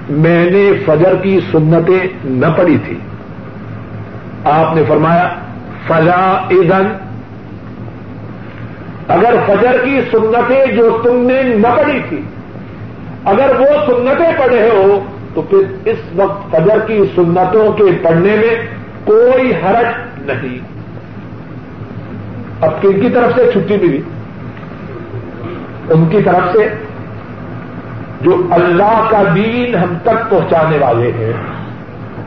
[0.10, 2.98] میں نے فجر کی سنتیں نہ پڑھی تھی۔
[4.46, 5.30] آپ نے فرمایا
[5.88, 6.94] فضا ادن
[9.08, 12.22] اگر فجر کی سنتیں جو تم نے نہ پڑھی تھی،
[13.26, 15.00] اگر وہ سنتیں پڑھے ہو،
[15.34, 18.56] تو پھر اس وقت فجر کی سنتوں کے پڑھنے میں
[19.04, 19.86] کوئی حرج
[20.30, 20.58] نہیں۔
[22.62, 24.02] اب کن کی طرف سے چھٹی ملی؟
[25.90, 26.70] ان کی طرف سے
[28.22, 31.61] جو اللہ کا دین ہم تک پہنچانے والے ہیں۔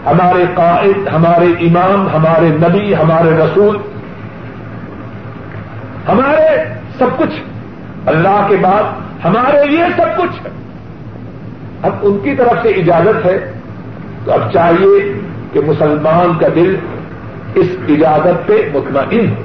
[0.06, 3.76] ہمارے قائد، ہمارے امام، ہمارے نبی، ہمارے رسول،
[6.08, 6.64] ہمارے
[6.98, 7.42] سب کچھ۔
[8.06, 8.82] اللہ کے بعد
[9.24, 10.50] ہمارے لیے سب کچھ۔ ہے
[11.82, 13.52] اب ان کی طرف سے اجازت ہے۔
[14.24, 15.20] تو اب چاہیے
[15.52, 16.76] کہ مسلمان کا دل
[17.54, 19.42] اس اجازت پہ مطمئن ہو۔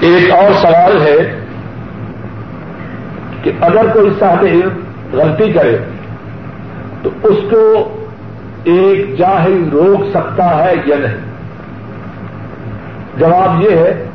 [0.00, 1.40] ایک اور سوال ہے
[3.42, 4.68] کہ اگر کوئی صاحب علم
[5.12, 5.78] غلطی کرے
[7.04, 7.96] تو اس کو
[8.64, 11.16] ایک جاہل روک سکتا ہے یا نہیں؟
[13.18, 14.06] جواب یہ ہے،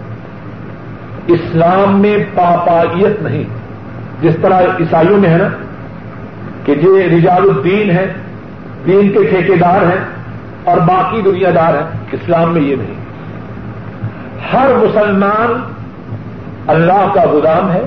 [1.28, 3.44] اسلام میں پاپائیت نہیں۔
[4.22, 5.48] جس طرح عیسائیوں میں ہے نا،
[6.66, 8.14] کہ یہ رجال الدین ہے
[8.86, 10.06] دین کے ٹھیکے دار ہیں
[10.64, 12.96] اور باقی دنیا دار ہیں، اسلام میں یہ نہیں۔
[14.54, 15.74] ہر مسلمان
[16.68, 17.82] اللہ کا غلام ہے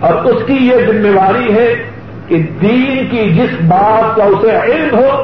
[0.00, 1.87] اور اس کی یہ ذمہ داری ہے
[2.28, 5.22] کہ دین کی جس بات کا اسے علم ہو،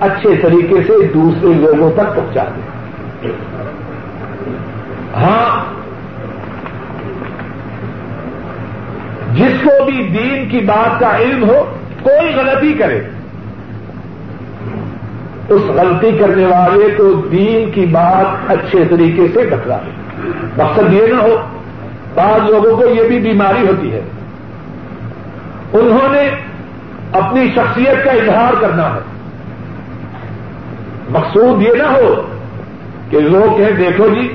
[0.00, 3.30] اچھے طریقے سے دوسرے لوگوں تک پہنچا دے
[5.14, 5.76] ہاں
[9.34, 13.00] جس کو بھی دین کی بات کا علم ہو، کوئی غلطی کرے۔
[15.48, 19.90] اس غلطی کرنے والے کو دین کی بات اچھے طریقے سے بتلا دے۔
[20.56, 21.36] مقصد یہ نہ ہو،
[22.14, 24.00] بعض لوگوں کو یہ بھی بیماری ہوتی ہے۔
[25.72, 26.28] انہوں نے
[27.12, 29.00] اپنی شخصیت کا اظہار کرنا ہے۔
[31.10, 32.22] مقصود یہ نہ ہو
[33.10, 34.28] کہ لوگ کہیں، دیکھو جی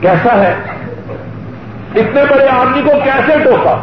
[0.00, 0.54] کیسا ہے؟
[1.94, 3.76] اتنے بڑے آدمی کو کیسے ٹوکا؟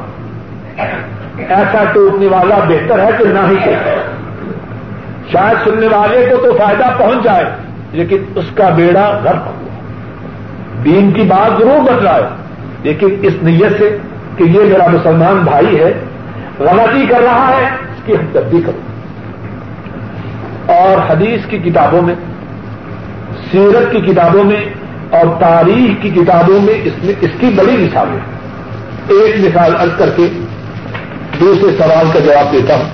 [1.38, 3.96] ایسا ٹوکنے والا بہتر ہے کہ نہ ہی ٹوکا
[5.32, 7.46] شاید سننے والے کو تو فائدہ پہنچ جائے،
[7.92, 12.24] لیکن اس کا بیڑا غرق ہوا دین کی بات ضرور بدلائے
[12.84, 13.98] لیکن اس نیت سے
[14.38, 15.94] کہ یہ میرا مسلمان بھائی ہے
[16.60, 18.98] غلطی کر رہا ہے اس کی ہمدردی کروں
[20.76, 22.16] اور حدیث کی کتابوں میں،
[23.52, 24.66] سیرت کی کتابوں میں
[25.10, 28.20] اور تاریخ کی کتابوں میں اس میں، اس کی بڑی مثال ہے۔
[29.08, 30.28] ایک مثال ارد کر کے
[31.40, 32.90] دوسرے سوال کا جواب دیتا ہوں۔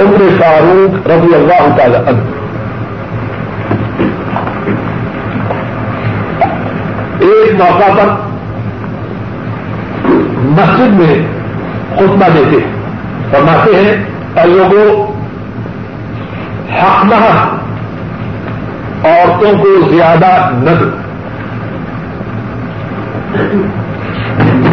[0.00, 2.18] عمر فاروق رضی اللہ تعالی عنہ۔
[7.20, 8.08] ایک موقع پر
[10.42, 11.39] مسجد میں
[11.96, 12.72] خطبہ دیتے ہیں،
[13.30, 13.94] فرماتے ہیں
[14.34, 14.86] اور لوگوں
[16.72, 17.12] حق
[19.04, 20.88] عورتوں کو زیادہ نہ دو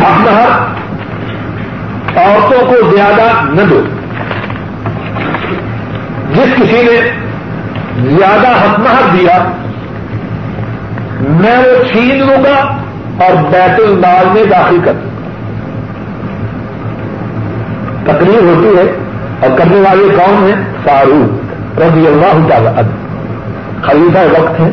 [0.06, 0.34] اپنا
[2.16, 3.82] عورتوں کو زیادہ نہ دو
[6.34, 7.00] جس کسی نے
[8.18, 9.38] زیادہ حق دیا،
[11.42, 12.58] میں وہ چھین لوں گا
[13.26, 15.16] اور بیت المال میں داخل کر دوں
[18.08, 18.92] تقریر ہوتی ہے
[19.42, 22.70] اور کرنے والے کون ہیں؟ فاروق رضی اللہ تعالی
[23.82, 24.70] خلیفہ وقت ہے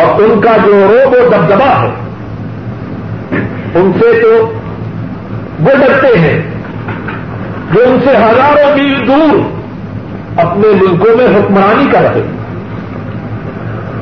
[0.00, 1.90] اور ان کا جو روب و دبدبا ہے،
[3.74, 4.52] ان سے تو
[5.60, 6.42] وہ ڈرتے ہیں
[7.72, 9.38] جو ان سے ہزاروں میل دور
[10.36, 12.22] اپنے ملکوں میں حکمرانی کر رہے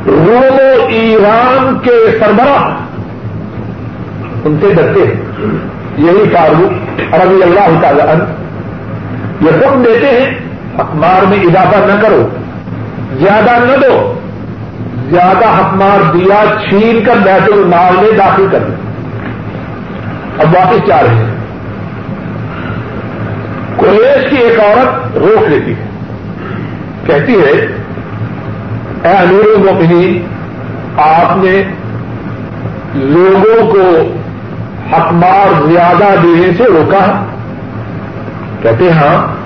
[0.07, 2.69] روم و ایران کے سربراہ،
[4.45, 5.15] ان سے ڈرتے ہیں۔
[5.99, 8.25] یہی فاروق رضی اللہ تعالی عنہ،
[9.41, 10.39] یہ حکم دیتے ہیں
[10.79, 12.29] اخبار میں اضافہ نہ کرو،
[13.13, 14.21] زیادہ نہ دو،
[15.11, 18.77] زیادہ حکمار دیا چھین کر بیت المال میں داخل کر دیں
[20.39, 21.37] اب واپس جا رہے ہیں؟
[23.77, 25.87] کویش کی ایک عورت روک لیتی ہے۔
[27.07, 27.67] کہتی ہے،
[29.03, 30.27] اے امیر المؤمنین
[30.97, 31.63] آپ نے
[32.95, 34.16] لوگوں کو
[34.93, 37.13] حقمار زیادہ دینے سے روکا ہے۔
[38.63, 39.37] کہتے ہاں۔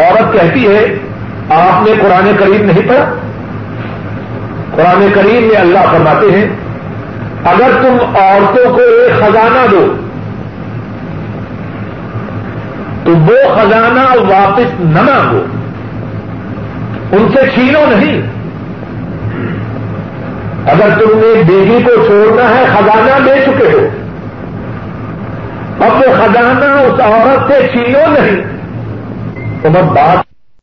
[0.00, 0.94] عورت کہتی ہے،
[1.50, 3.14] آپ نے قرآن کریم نہیں پڑھا؟
[4.74, 6.48] قرآن کریم میں اللہ فرماتے ہیں،
[7.44, 9.96] اگر تم عورتوں کو ایک خزانہ دو،
[13.04, 15.46] تو وہ خزانہ واپس نہ مانگو۔
[17.12, 18.33] ان سے چھینو نہیں۔
[20.66, 23.88] اگر تم نے بیوی کو چھوڑنا ہے، خزانہ دے چکے ہو۔
[25.84, 28.42] اب وہ خزانہ اس عورت سے چھینو نہیں۔
[29.62, 30.23] تو میں بات